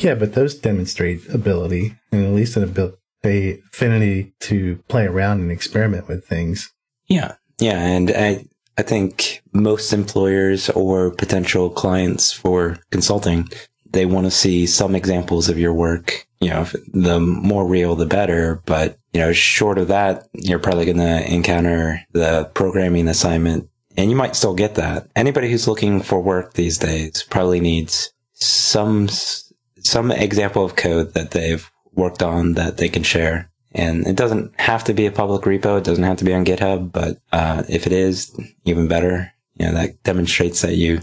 Yeah, 0.00 0.14
but 0.16 0.34
those 0.34 0.56
demonstrate 0.56 1.28
ability 1.32 1.94
and 2.10 2.24
at 2.24 2.32
least 2.32 2.56
an 2.56 2.64
abil- 2.64 2.98
a 3.24 3.60
affinity 3.72 4.34
to 4.40 4.76
play 4.88 5.06
around 5.06 5.40
and 5.40 5.50
experiment 5.50 6.08
with 6.08 6.26
things. 6.26 6.72
Yeah. 7.06 7.36
Yeah. 7.58 7.78
And 7.78 8.10
I, 8.10 8.44
I 8.76 8.82
think 8.82 9.40
most 9.52 9.92
employers 9.92 10.68
or 10.70 11.10
potential 11.12 11.70
clients 11.70 12.32
for 12.32 12.78
consulting, 12.90 13.48
they 13.94 14.06
want 14.06 14.26
to 14.26 14.30
see 14.30 14.66
some 14.66 14.94
examples 14.94 15.48
of 15.48 15.58
your 15.58 15.72
work. 15.72 16.26
You 16.40 16.50
know, 16.50 16.66
the 16.92 17.18
more 17.20 17.66
real, 17.66 17.94
the 17.94 18.06
better. 18.06 18.62
But, 18.66 18.98
you 19.12 19.20
know, 19.20 19.32
short 19.32 19.78
of 19.78 19.88
that, 19.88 20.28
you're 20.34 20.58
probably 20.58 20.84
going 20.84 20.98
to 20.98 21.32
encounter 21.32 22.02
the 22.12 22.50
programming 22.52 23.08
assignment 23.08 23.70
and 23.96 24.10
you 24.10 24.16
might 24.16 24.36
still 24.36 24.54
get 24.54 24.74
that. 24.74 25.08
Anybody 25.14 25.50
who's 25.50 25.68
looking 25.68 26.02
for 26.02 26.20
work 26.20 26.54
these 26.54 26.78
days 26.78 27.22
probably 27.22 27.60
needs 27.60 28.12
some, 28.32 29.08
some 29.08 30.10
example 30.10 30.64
of 30.64 30.76
code 30.76 31.14
that 31.14 31.30
they've 31.30 31.70
worked 31.92 32.22
on 32.22 32.54
that 32.54 32.76
they 32.76 32.88
can 32.88 33.04
share. 33.04 33.50
And 33.72 34.06
it 34.06 34.16
doesn't 34.16 34.58
have 34.60 34.84
to 34.84 34.94
be 34.94 35.06
a 35.06 35.12
public 35.12 35.42
repo. 35.42 35.78
It 35.78 35.84
doesn't 35.84 36.04
have 36.04 36.18
to 36.18 36.24
be 36.24 36.34
on 36.34 36.44
GitHub, 36.44 36.92
but, 36.92 37.18
uh, 37.32 37.62
if 37.68 37.86
it 37.86 37.92
is, 37.92 38.36
even 38.64 38.88
better. 38.88 39.32
You 39.54 39.66
know, 39.66 39.74
that 39.74 40.02
demonstrates 40.02 40.62
that 40.62 40.74
you, 40.74 40.94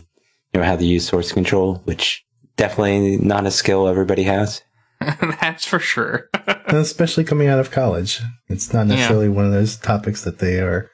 you 0.53 0.59
know 0.59 0.63
how 0.63 0.75
to 0.75 0.85
use 0.85 1.07
source 1.07 1.31
control, 1.31 1.75
which 1.85 2.25
definitely 2.61 3.17
not 3.17 3.45
a 3.45 3.51
skill 3.51 3.87
everybody 3.87 4.23
has. 4.23 4.61
that's 5.41 5.65
for 5.65 5.79
sure. 5.79 6.29
Especially 6.67 7.23
coming 7.23 7.47
out 7.47 7.59
of 7.59 7.71
college. 7.71 8.21
It's 8.49 8.71
not 8.73 8.87
Yeah. 8.87 8.95
necessarily 8.95 9.29
one 9.29 9.45
of 9.45 9.51
those 9.51 9.75
topics 9.77 10.23
that 10.23 10.39
they 10.39 10.59
are 10.59 10.89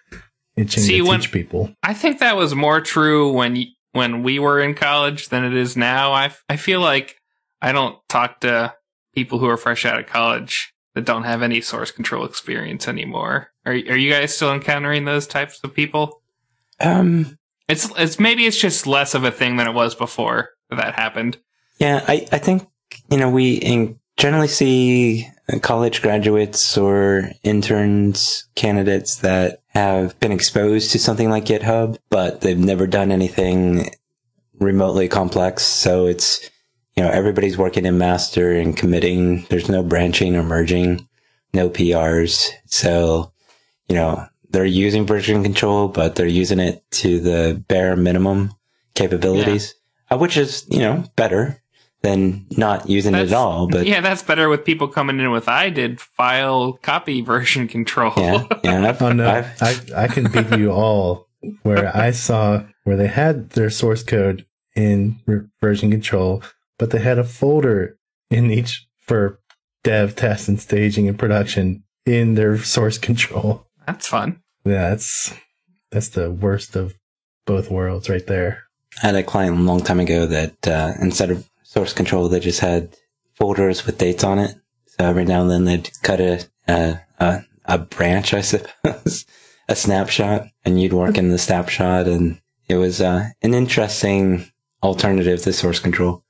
itching 0.55 0.83
See, 0.83 0.97
to 0.97 1.01
when- 1.03 1.19
teach 1.19 1.31
people. 1.31 1.73
I 1.83 1.93
think 1.93 2.19
that 2.19 2.37
was 2.37 2.55
more 2.55 2.81
true 2.81 3.31
when 3.31 3.65
when 3.93 4.21
we 4.23 4.37
were 4.39 4.59
in 4.61 4.75
college 4.75 5.29
than 5.29 5.43
it 5.43 5.53
is 5.53 5.75
now. 5.75 6.11
I 6.13 6.31
I 6.49 6.55
feel 6.57 6.79
like 6.81 7.15
I 7.61 7.71
don't 7.71 7.97
talk 8.09 8.39
to 8.41 8.73
people 9.13 9.39
who 9.39 9.47
are 9.49 9.57
fresh 9.57 9.85
out 9.85 9.99
of 9.99 10.05
college 10.05 10.71
that 10.95 11.05
don't 11.05 11.23
have 11.23 11.41
any 11.41 11.59
source 11.61 11.91
control 11.91 12.23
experience 12.25 12.87
anymore. 12.87 13.49
Are 13.65 13.73
are 13.73 13.97
you 13.97 14.09
guys 14.11 14.35
still 14.35 14.53
encountering 14.53 15.05
those 15.05 15.27
types 15.27 15.59
of 15.63 15.73
people? 15.73 16.21
Um, 16.79 17.37
It's 17.67 17.89
it's 17.97 18.19
maybe 18.19 18.45
it's 18.45 18.57
just 18.59 18.87
less 18.87 19.13
of 19.15 19.23
a 19.25 19.31
thing 19.31 19.57
than 19.57 19.67
it 19.67 19.73
was 19.73 19.95
before 19.95 20.49
that 20.69 20.95
happened. 20.95 21.37
Yeah, 21.77 22.03
I, 22.07 22.27
I 22.31 22.37
think, 22.37 22.67
you 23.09 23.17
know, 23.17 23.29
we 23.29 23.53
in 23.53 23.99
generally 24.17 24.47
see 24.47 25.27
uh, 25.51 25.59
college 25.59 26.01
graduates 26.01 26.77
or 26.77 27.29
interns, 27.43 28.47
candidates 28.55 29.17
that 29.17 29.61
have 29.69 30.19
been 30.19 30.31
exposed 30.31 30.91
to 30.91 30.99
something 30.99 31.29
like 31.29 31.45
GitHub, 31.45 31.97
but 32.09 32.41
they've 32.41 32.57
never 32.57 32.87
done 32.87 33.11
anything 33.11 33.91
remotely 34.59 35.07
complex. 35.07 35.63
So 35.63 36.07
it's, 36.07 36.49
you 36.95 37.03
know, 37.03 37.09
everybody's 37.09 37.57
working 37.57 37.85
in 37.85 37.97
master 37.97 38.53
and 38.53 38.75
committing. 38.75 39.45
There's 39.49 39.69
no 39.69 39.83
branching 39.83 40.35
or 40.35 40.43
merging, 40.43 41.07
no 41.53 41.69
PRs. 41.69 42.49
So, 42.65 43.31
you 43.87 43.95
know, 43.95 44.25
they're 44.49 44.65
using 44.65 45.05
version 45.05 45.43
control, 45.43 45.89
but 45.89 46.15
they're 46.15 46.25
using 46.25 46.59
it 46.59 46.83
to 46.91 47.19
the 47.19 47.63
bare 47.67 47.95
minimum 47.95 48.53
capabilities, 48.95 49.75
uh, 50.09 50.17
which 50.17 50.37
is, 50.37 50.65
you 50.69 50.79
know, 50.79 51.03
better 51.15 51.61
than 52.01 52.45
not 52.51 52.89
using 52.89 53.15
it 53.15 53.27
at 53.27 53.33
all. 53.33 53.67
But 53.67 53.85
yeah, 53.87 54.01
that's 54.01 54.23
better 54.23 54.49
with 54.49 54.63
people 54.65 54.87
coming 54.87 55.19
in 55.19 55.31
with 55.31 55.47
I 55.49 55.69
did 55.69 55.99
file 55.99 56.73
copy 56.81 57.21
version 57.33 57.67
control. 57.67 58.13
yeah, 58.17 58.45
yeah. 58.63 58.87
I've, 58.87 59.01
Oh 59.01 59.11
no, 59.11 59.29
I've- 59.29 59.47
I, 59.95 60.03
I 60.03 60.07
can 60.07 60.31
beat 60.31 60.57
you 60.57 60.71
all 60.71 61.27
where 61.63 61.95
I 61.95 62.11
saw 62.11 62.63
where 62.83 62.97
they 62.97 63.07
had 63.07 63.51
their 63.51 63.69
source 63.69 64.03
code 64.03 64.45
in 64.75 65.19
version 65.61 65.91
control, 65.91 66.43
but 66.77 66.91
they 66.91 66.99
had 66.99 67.17
a 67.19 67.23
folder 67.23 67.97
in 68.29 68.51
each 68.51 68.87
for 69.01 69.39
dev, 69.83 70.15
test, 70.15 70.47
and 70.47 70.59
staging 70.59 71.07
and 71.07 71.17
production 71.17 71.83
in 72.05 72.35
their 72.35 72.57
source 72.57 72.97
control. 72.97 73.65
that's 73.85 74.07
fun. 74.07 74.41
Yeah, 74.65 74.89
that's 74.89 75.33
that's 75.91 76.09
the 76.09 76.29
worst 76.31 76.75
of 76.75 76.93
both 77.45 77.71
worlds 77.71 78.09
right 78.09 78.25
there. 78.27 78.63
I 79.01 79.07
had 79.07 79.15
a 79.15 79.23
client 79.23 79.57
a 79.57 79.61
long 79.61 79.81
time 79.81 79.99
ago 79.99 80.25
that 80.25 80.67
uh, 80.67 80.93
instead 80.99 81.31
of 81.31 81.47
source 81.67 81.91
control, 81.91 82.29
they 82.29 82.39
just 82.39 82.61
had 82.61 82.95
folders 83.33 83.85
with 83.85 83.97
dates 83.97 84.23
on 84.23 84.39
it. 84.39 84.55
So 84.85 85.05
every 85.05 85.25
now 85.25 85.41
and 85.41 85.51
then 85.51 85.65
they'd 85.65 85.89
cut 86.01 86.21
a 86.21 86.47
a, 86.67 87.01
a, 87.19 87.41
a 87.65 87.77
branch, 87.77 88.33
I 88.33 88.41
suppose, 88.51 89.25
a 89.67 89.75
snapshot, 89.75 90.47
and 90.65 90.81
you'd 90.81 90.93
work 90.93 91.17
in 91.17 91.29
the 91.29 91.37
snapshot, 91.37 92.07
and 92.07 92.41
it 92.67 92.75
was 92.75 93.01
uh, 93.01 93.29
an 93.41 93.53
interesting 93.53 94.49
alternative 94.81 95.41
to 95.41 95.53
source 95.53 95.79
control. 95.79 96.23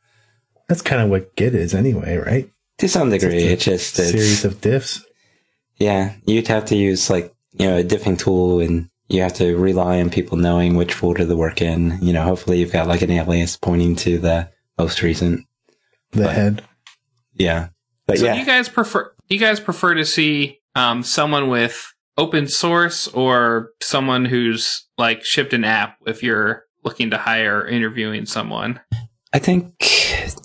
that's 0.67 0.81
kind 0.81 1.01
of 1.01 1.09
what 1.09 1.35
Git 1.35 1.53
is 1.53 1.73
anyway, 1.73 2.17
right? 2.17 2.51
To 2.79 2.87
some 2.87 3.09
degree, 3.09 3.47
a 3.47 3.51
it's 3.53 3.65
just 3.65 3.97
it's, 3.99 4.11
series 4.11 4.45
of 4.45 4.61
diffs. 4.61 5.03
yeah. 5.77 6.15
You'd 6.25 6.47
have 6.47 6.65
to 6.65 6.75
use 6.75 7.09
like 7.09 7.33
you 7.53 7.67
know 7.67 7.77
a 7.77 7.83
diffing 7.83 8.17
tool, 8.17 8.59
and 8.59 8.89
you 9.07 9.21
have 9.21 9.33
to 9.35 9.55
rely 9.55 10.01
on 10.01 10.09
people 10.09 10.37
knowing 10.37 10.75
which 10.75 10.93
folder 10.93 11.25
to 11.25 11.35
work 11.35 11.61
in. 11.61 11.99
You 12.01 12.13
know, 12.13 12.23
hopefully 12.23 12.59
you've 12.59 12.73
got 12.73 12.87
like 12.87 13.03
an 13.03 13.11
alias 13.11 13.55
pointing 13.55 13.95
to 13.97 14.17
the 14.17 14.49
most 14.77 15.01
recent. 15.01 15.45
The 16.11 16.23
But- 16.23 16.35
head. 16.35 16.63
Yeah, 17.35 17.69
but 18.07 18.17
So 18.17 18.25
yeah, 18.25 18.33
do 18.33 18.39
you 18.39 18.45
guys 18.45 18.67
prefer 18.69 19.11
do 19.29 19.35
you 19.35 19.39
guys 19.39 19.59
prefer 19.59 19.93
to 19.93 20.05
see 20.05 20.59
um, 20.75 21.03
someone 21.03 21.49
with 21.49 21.85
open 22.17 22.47
source 22.47 23.07
or 23.09 23.71
someone 23.81 24.25
who's 24.25 24.87
like 24.97 25.23
shipped 25.23 25.53
an 25.53 25.63
app 25.63 25.97
if 26.07 26.23
you're 26.23 26.63
looking 26.83 27.11
to 27.11 27.17
hire 27.17 27.59
or 27.59 27.67
interviewing 27.67 28.25
someone? 28.25 28.79
I 29.33 29.39
think, 29.39 29.73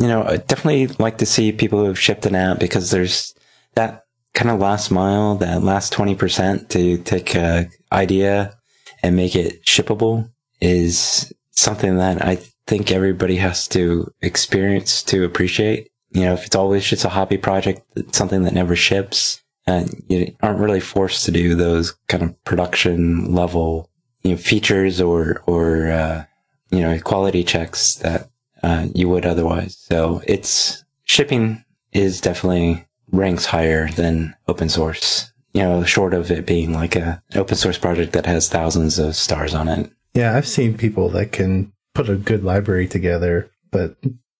you 0.01 0.09
know, 0.09 0.25
I 0.25 0.37
definitely 0.39 0.89
like 0.99 1.19
to 1.19 1.27
see 1.27 1.53
people 1.53 1.79
who 1.79 1.87
have 1.87 1.99
shipped 1.99 2.27
an 2.27 2.35
app 2.35 2.59
because 2.59 2.91
there's 2.91 3.33
that 3.75 4.03
kind 4.35 4.51
of 4.51 4.59
last 4.59 4.91
mile, 4.91 5.37
that 5.37 5.63
last 5.63 5.93
20% 5.93 6.69
to 6.71 6.99
take 6.99 7.35
a 7.37 7.69
idea 7.93 8.55
and 9.03 9.17
make 9.17 9.37
it 9.37 9.65
shippable 9.65 10.31
is 10.61 11.33
something 11.53 11.97
that 11.99 12.23
I 12.23 12.39
think 12.67 12.91
everybody 12.91 13.37
has 13.37 13.67
to 13.69 14.13
experience 14.21 15.03
to 15.05 15.25
appreciate. 15.25 15.91
You 16.11 16.23
know, 16.23 16.35
if 16.35 16.47
it's 16.47 16.57
always 16.57 16.85
just 16.85 17.05
a 17.05 17.09
hobby 17.11 17.39
project, 17.39 17.83
it's 17.97 18.19
something 18.19 18.43
that 18.45 18.55
never 18.55 18.77
ships, 18.77 19.43
and 19.67 20.03
you 20.09 20.35
aren't 20.43 20.61
really 20.61 20.81
forced 20.81 21.25
to 21.25 21.33
do 21.33 21.55
those 21.55 21.93
kind 22.09 22.23
of 22.23 22.45
production 22.45 23.35
level, 23.35 23.89
you 24.23 24.33
know, 24.33 24.37
features 24.37 25.01
or, 25.01 25.43
or, 25.47 25.91
uh, 25.91 26.25
you 26.71 26.81
know, 26.81 26.99
quality 27.01 27.45
checks 27.45 27.95
that 27.97 28.29
uh, 28.63 28.87
you 28.95 29.09
would 29.09 29.27
otherwise. 29.27 29.77
So 29.77 30.23
it's 30.27 30.85
shipping 31.05 31.65
is 31.93 32.21
definitely 32.21 32.87
ranks 33.11 33.47
higher 33.47 33.89
than 33.89 34.35
open 34.49 34.69
source. 34.69 35.33
You 35.53 35.63
know, 35.63 35.85
short 35.85 36.15
of 36.15 36.31
it 36.31 36.47
being 36.47 36.73
like 36.73 36.97
a 36.97 37.23
open 37.35 37.57
source 37.57 37.79
project 37.79 38.13
that 38.13 38.27
has 38.27 38.49
thousands 38.49 38.99
of 38.99 39.15
stars 39.15 39.55
on 39.55 39.69
it. 39.69 39.91
Yeah, 40.15 40.37
I've 40.37 40.49
seen 40.49 40.77
people 40.77 41.09
that 41.11 41.33
can 41.33 41.72
put 41.95 42.09
a 42.09 42.17
good 42.17 42.45
library 42.45 42.89
together, 42.89 43.51
but 43.71 43.97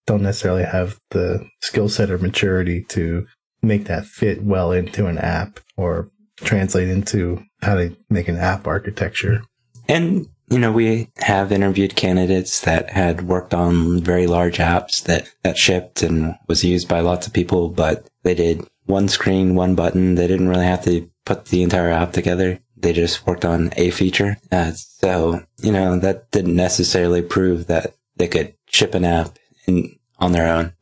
don't 0.07 0.23
necessarily 0.23 0.65
have 0.65 0.99
the 1.11 1.49
skill 1.61 1.89
set 1.89 2.11
or 2.11 2.19
maturity 2.19 2.85
to 2.89 3.27
make 3.63 3.85
that 3.85 4.05
fit 4.07 4.43
well 4.43 4.73
into 4.73 5.07
an 5.07 5.19
app 5.19 5.61
or 5.77 6.11
translate 6.37 6.89
into 6.89 7.43
how 7.63 7.77
to 7.77 7.97
make 8.11 8.29
an 8.29 8.37
app 8.37 8.67
architecture. 8.67 9.43
And 9.89 10.27
you 10.53 10.59
know, 10.59 10.73
we 10.73 11.09
have 11.19 11.51
interviewed 11.51 11.97
candidates 11.97 12.61
that 12.61 12.91
had 12.91 13.27
worked 13.27 13.55
on 13.55 14.03
very 14.03 14.27
large 14.27 14.59
apps 14.59 15.03
that 15.05 15.33
that 15.43 15.57
shipped 15.57 16.03
and 16.03 16.35
was 16.47 16.63
used 16.63 16.89
by 16.89 17.01
lots 17.01 17.27
of 17.27 17.33
people, 17.33 17.71
but 17.71 18.07
they 18.23 18.35
did 18.35 18.67
one 18.85 19.09
screen, 19.09 19.55
one 19.55 19.75
button. 19.75 20.15
They 20.15 20.27
didn't 20.27 20.49
really 20.49 20.67
have 20.67 20.85
to 20.85 21.09
put 21.25 21.47
the 21.47 21.63
entire 21.63 21.91
app 21.91 22.13
together. 22.13 22.61
They 22.83 22.93
just 22.93 23.27
worked 23.27 23.45
on 23.45 23.73
a 23.77 23.91
feature. 23.91 24.37
Uh, 24.51 24.73
so, 24.73 25.43
you 25.59 25.73
know, 25.73 25.99
that 25.99 26.31
didn't 26.31 26.57
necessarily 26.57 27.23
prove 27.23 27.69
that 27.69 27.95
they 28.17 28.29
could 28.29 28.55
ship 28.67 28.95
an 28.95 29.05
app 29.05 29.39
in, 29.67 29.97
on 30.19 30.33
their 30.33 30.49
own. 30.49 30.75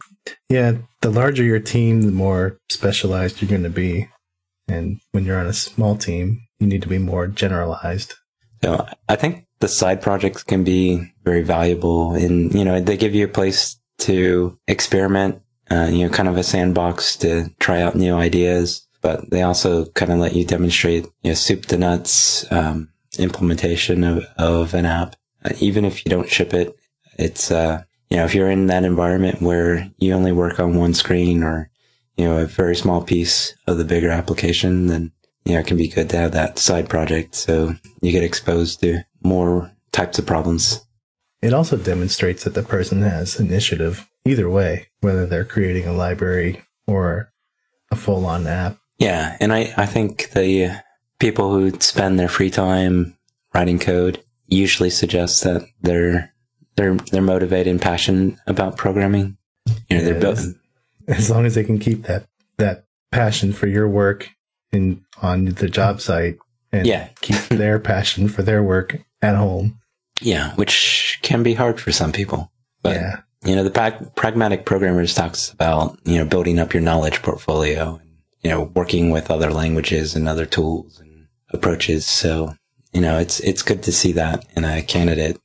Yeah, 0.49 0.79
the 1.01 1.11
larger 1.11 1.45
your 1.45 1.61
team, 1.61 2.03
the 2.03 2.13
more 2.13 2.59
specialized 2.69 3.41
you're 3.41 3.49
going 3.49 3.63
to 3.63 3.71
be. 3.71 4.09
And 4.69 5.01
when 5.13 5.25
you're 5.25 5.39
on 5.39 5.47
a 5.47 5.53
small 5.53 5.97
team, 5.97 6.43
you 6.59 6.67
need 6.67 6.83
to 6.83 6.89
be 6.89 6.99
more 6.99 7.27
generalized. 7.27 8.15
So 8.63 8.87
I 9.09 9.17
think 9.17 9.47
the 9.61 9.69
side 9.69 10.03
projects 10.03 10.43
can 10.43 10.65
be 10.65 11.13
very 11.25 11.43
valuable 11.43 12.13
and, 12.13 12.55
you 12.55 12.65
know, 12.65 12.81
they 12.81 12.97
give 12.97 13.15
you 13.15 13.25
a 13.25 13.29
place 13.29 13.79
to 14.01 14.59
experiment, 14.67 15.43
uh, 15.71 15.89
you 15.91 16.07
know, 16.07 16.13
kind 16.13 16.29
of 16.29 16.37
a 16.37 16.43
sandbox 16.43 17.17
to 17.17 17.51
try 17.59 17.81
out 17.81 17.95
new 17.95 18.15
ideas, 18.15 18.87
but 19.01 19.31
they 19.31 19.43
also 19.43 19.87
kind 19.87 20.13
of 20.13 20.19
let 20.19 20.35
you 20.35 20.45
demonstrate, 20.45 21.07
you 21.23 21.31
know, 21.31 21.35
soup 21.35 21.67
to 21.67 21.79
nuts, 21.79 22.51
um, 22.53 22.91
implementation 23.19 24.05
of, 24.05 24.25
of 24.37 24.75
an 24.75 24.87
app. 24.87 25.17
Uh, 25.45 25.53
even 25.61 25.85
if 25.85 26.05
you 26.05 26.11
don't 26.11 26.29
ship 26.29 26.53
it, 26.53 26.77
it's, 27.19 27.51
uh, 27.51 27.83
you 28.09 28.17
know, 28.17 28.25
if 28.25 28.35
you're 28.35 28.51
in 28.51 28.67
that 28.67 28.85
environment 28.85 29.41
where 29.41 29.91
you 29.99 30.13
only 30.13 30.33
work 30.33 30.61
on 30.61 30.77
one 30.77 30.95
screen 30.95 31.43
or, 31.43 31.71
you 32.17 32.25
know, 32.25 32.39
a 32.39 32.47
very 32.47 32.77
small 32.77 33.03
piece 33.03 33.55
of 33.67 33.79
the 33.79 33.85
bigger 33.85 34.11
application, 34.11 34.87
then, 34.87 35.13
you 35.45 35.55
know, 35.55 35.61
it 35.61 35.67
can 35.67 35.77
be 35.77 35.89
good 35.89 36.11
to 36.11 36.17
have 36.17 36.33
that 36.33 36.59
side 36.59 36.89
project. 36.89 37.35
So 37.35 37.75
you 38.03 38.13
get 38.13 38.25
exposed 38.25 38.81
to 38.81 39.05
more 39.23 39.73
types 39.93 40.19
of 40.19 40.27
problems. 40.27 40.85
It 41.41 41.55
also 41.55 41.79
demonstrates 41.79 42.45
that 42.45 42.55
the 42.55 42.63
person 42.63 43.01
has 43.03 43.41
initiative 43.41 44.07
either 44.27 44.51
way, 44.51 44.89
whether 45.01 45.27
they're 45.27 45.45
creating 45.45 45.87
a 45.87 45.93
library 45.93 46.63
or 46.87 47.33
a 47.91 47.97
full 47.97 48.27
on 48.27 48.47
app. 48.47 48.77
Yeah. 49.01 49.37
And 49.41 49.53
I, 49.53 49.73
I 49.77 49.87
think 49.87 50.31
the 50.31 50.81
people 51.19 51.51
who 51.53 51.71
spend 51.81 52.19
their 52.19 52.29
free 52.29 52.51
time 52.51 53.17
writing 53.53 53.79
code 53.81 54.23
usually 54.47 54.91
suggest 54.91 55.43
that 55.45 55.63
they're, 55.81 56.33
they're, 56.77 56.95
they're 56.95 57.23
motivated 57.23 57.69
and 57.71 57.81
passionate 57.83 58.39
about 58.47 58.77
programming. 58.77 59.37
You 59.89 59.99
know, 59.99 60.05
they're 60.05 60.15
Yeah, 60.15 60.21
built, 60.21 60.39
as, 60.39 60.55
as 61.09 61.31
long 61.31 61.47
as 61.47 61.55
they 61.57 61.65
can 61.65 61.79
keep 61.79 62.03
that, 62.05 62.27
that 62.59 62.85
passion 63.11 63.53
for 63.53 63.67
your 63.67 63.89
work 63.89 64.29
in 64.73 65.05
on 65.23 65.47
the 65.47 65.69
job 65.69 66.01
site 66.01 66.39
and 66.71 66.87
Yeah. 66.87 67.09
keep 67.23 67.37
their 67.49 67.79
passion 67.81 68.29
for 68.29 68.43
their 68.43 68.63
work 68.63 68.99
at 69.23 69.35
home. 69.37 69.81
yeah, 70.21 70.55
which 70.55 71.19
can 71.23 71.43
be 71.43 71.55
hard 71.55 71.81
for 71.81 71.91
some 71.93 72.13
people. 72.13 72.51
But, 72.83 72.97
yeah. 72.97 73.21
you 73.45 73.57
know, 73.57 73.65
the 73.65 73.71
prag- 73.71 74.15
pragmatic 74.15 74.65
programmers 74.65 75.15
talks 75.15 75.51
about, 75.53 75.99
you 76.05 76.19
know, 76.19 76.25
building 76.25 76.59
up 76.59 76.73
your 76.75 76.83
knowledge 76.83 77.23
portfolio 77.23 77.99
and, 78.01 78.10
you 78.43 78.51
know, 78.51 78.63
working 78.75 79.11
with 79.11 79.31
other 79.31 79.51
languages 79.51 80.15
and 80.15 80.29
other 80.29 80.47
tools 80.47 81.01
and 81.01 81.27
approaches. 81.51 82.07
So, 82.07 82.55
you 82.93 83.01
know, 83.01 83.19
it's, 83.19 83.41
it's 83.41 83.63
good 83.63 83.83
to 83.85 83.93
see 83.93 84.13
that 84.13 84.47
in 84.57 84.65
a 84.65 84.83
candidate. 84.83 85.41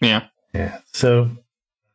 Yeah. 0.00 0.26
Yeah. 0.54 0.78
So 0.92 1.30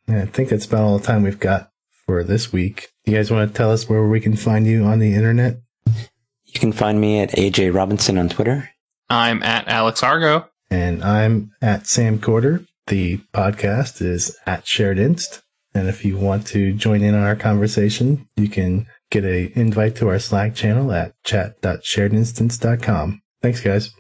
yeah, 0.08 0.23
I 0.23 0.25
think 0.25 0.49
that's 0.49 0.65
about 0.65 0.82
all 0.82 0.97
the 0.97 1.06
time 1.06 1.23
we've 1.23 1.39
got 1.39 1.71
for 2.06 2.23
this 2.23 2.51
week. 2.51 2.89
You 3.06 3.15
guys 3.15 3.30
want 3.30 3.49
to 3.49 3.58
tell 3.58 3.71
us 3.71 3.89
where 3.89 4.08
we 4.08 4.19
can 4.19 4.36
find 4.36 4.65
you 4.65 4.84
on 4.84 4.99
the 4.99 5.13
internet? 5.13 5.58
You 5.86 6.60
can 6.60 6.71
find 6.71 6.99
me 6.99 7.19
at 7.19 7.32
AJ 7.32 7.73
Robinson 7.73 8.17
on 8.17 8.30
Twitter. 8.30 8.69
I'm 9.10 9.43
at 9.43 9.67
Alex 9.67 10.01
Argo. 10.03 10.49
And 10.69 11.03
I'm 11.03 11.51
at 11.62 11.88
Sam 11.88 12.19
Corder. 12.19 12.65
The 12.88 13.17
podcast 13.34 14.01
is 14.01 14.38
at 14.45 14.67
Shared 14.67 14.99
Inst. 14.99 15.43
And 15.73 15.88
if 15.88 16.03
you 16.03 16.17
want 16.17 16.47
to 16.47 16.73
join 16.73 17.03
in 17.03 17.15
on 17.15 17.23
our 17.23 17.36
conversation, 17.36 18.27
you 18.36 18.49
can 18.49 18.88
get 19.09 19.25
a 19.25 19.51
invite 19.57 19.95
to 19.97 20.09
our 20.09 20.19
Slack 20.19 20.55
channel 20.55 20.91
at 20.91 21.13
chat.sharedinstance.com. 21.23 23.21
Thanks, 23.41 23.61
guys. 23.61 23.91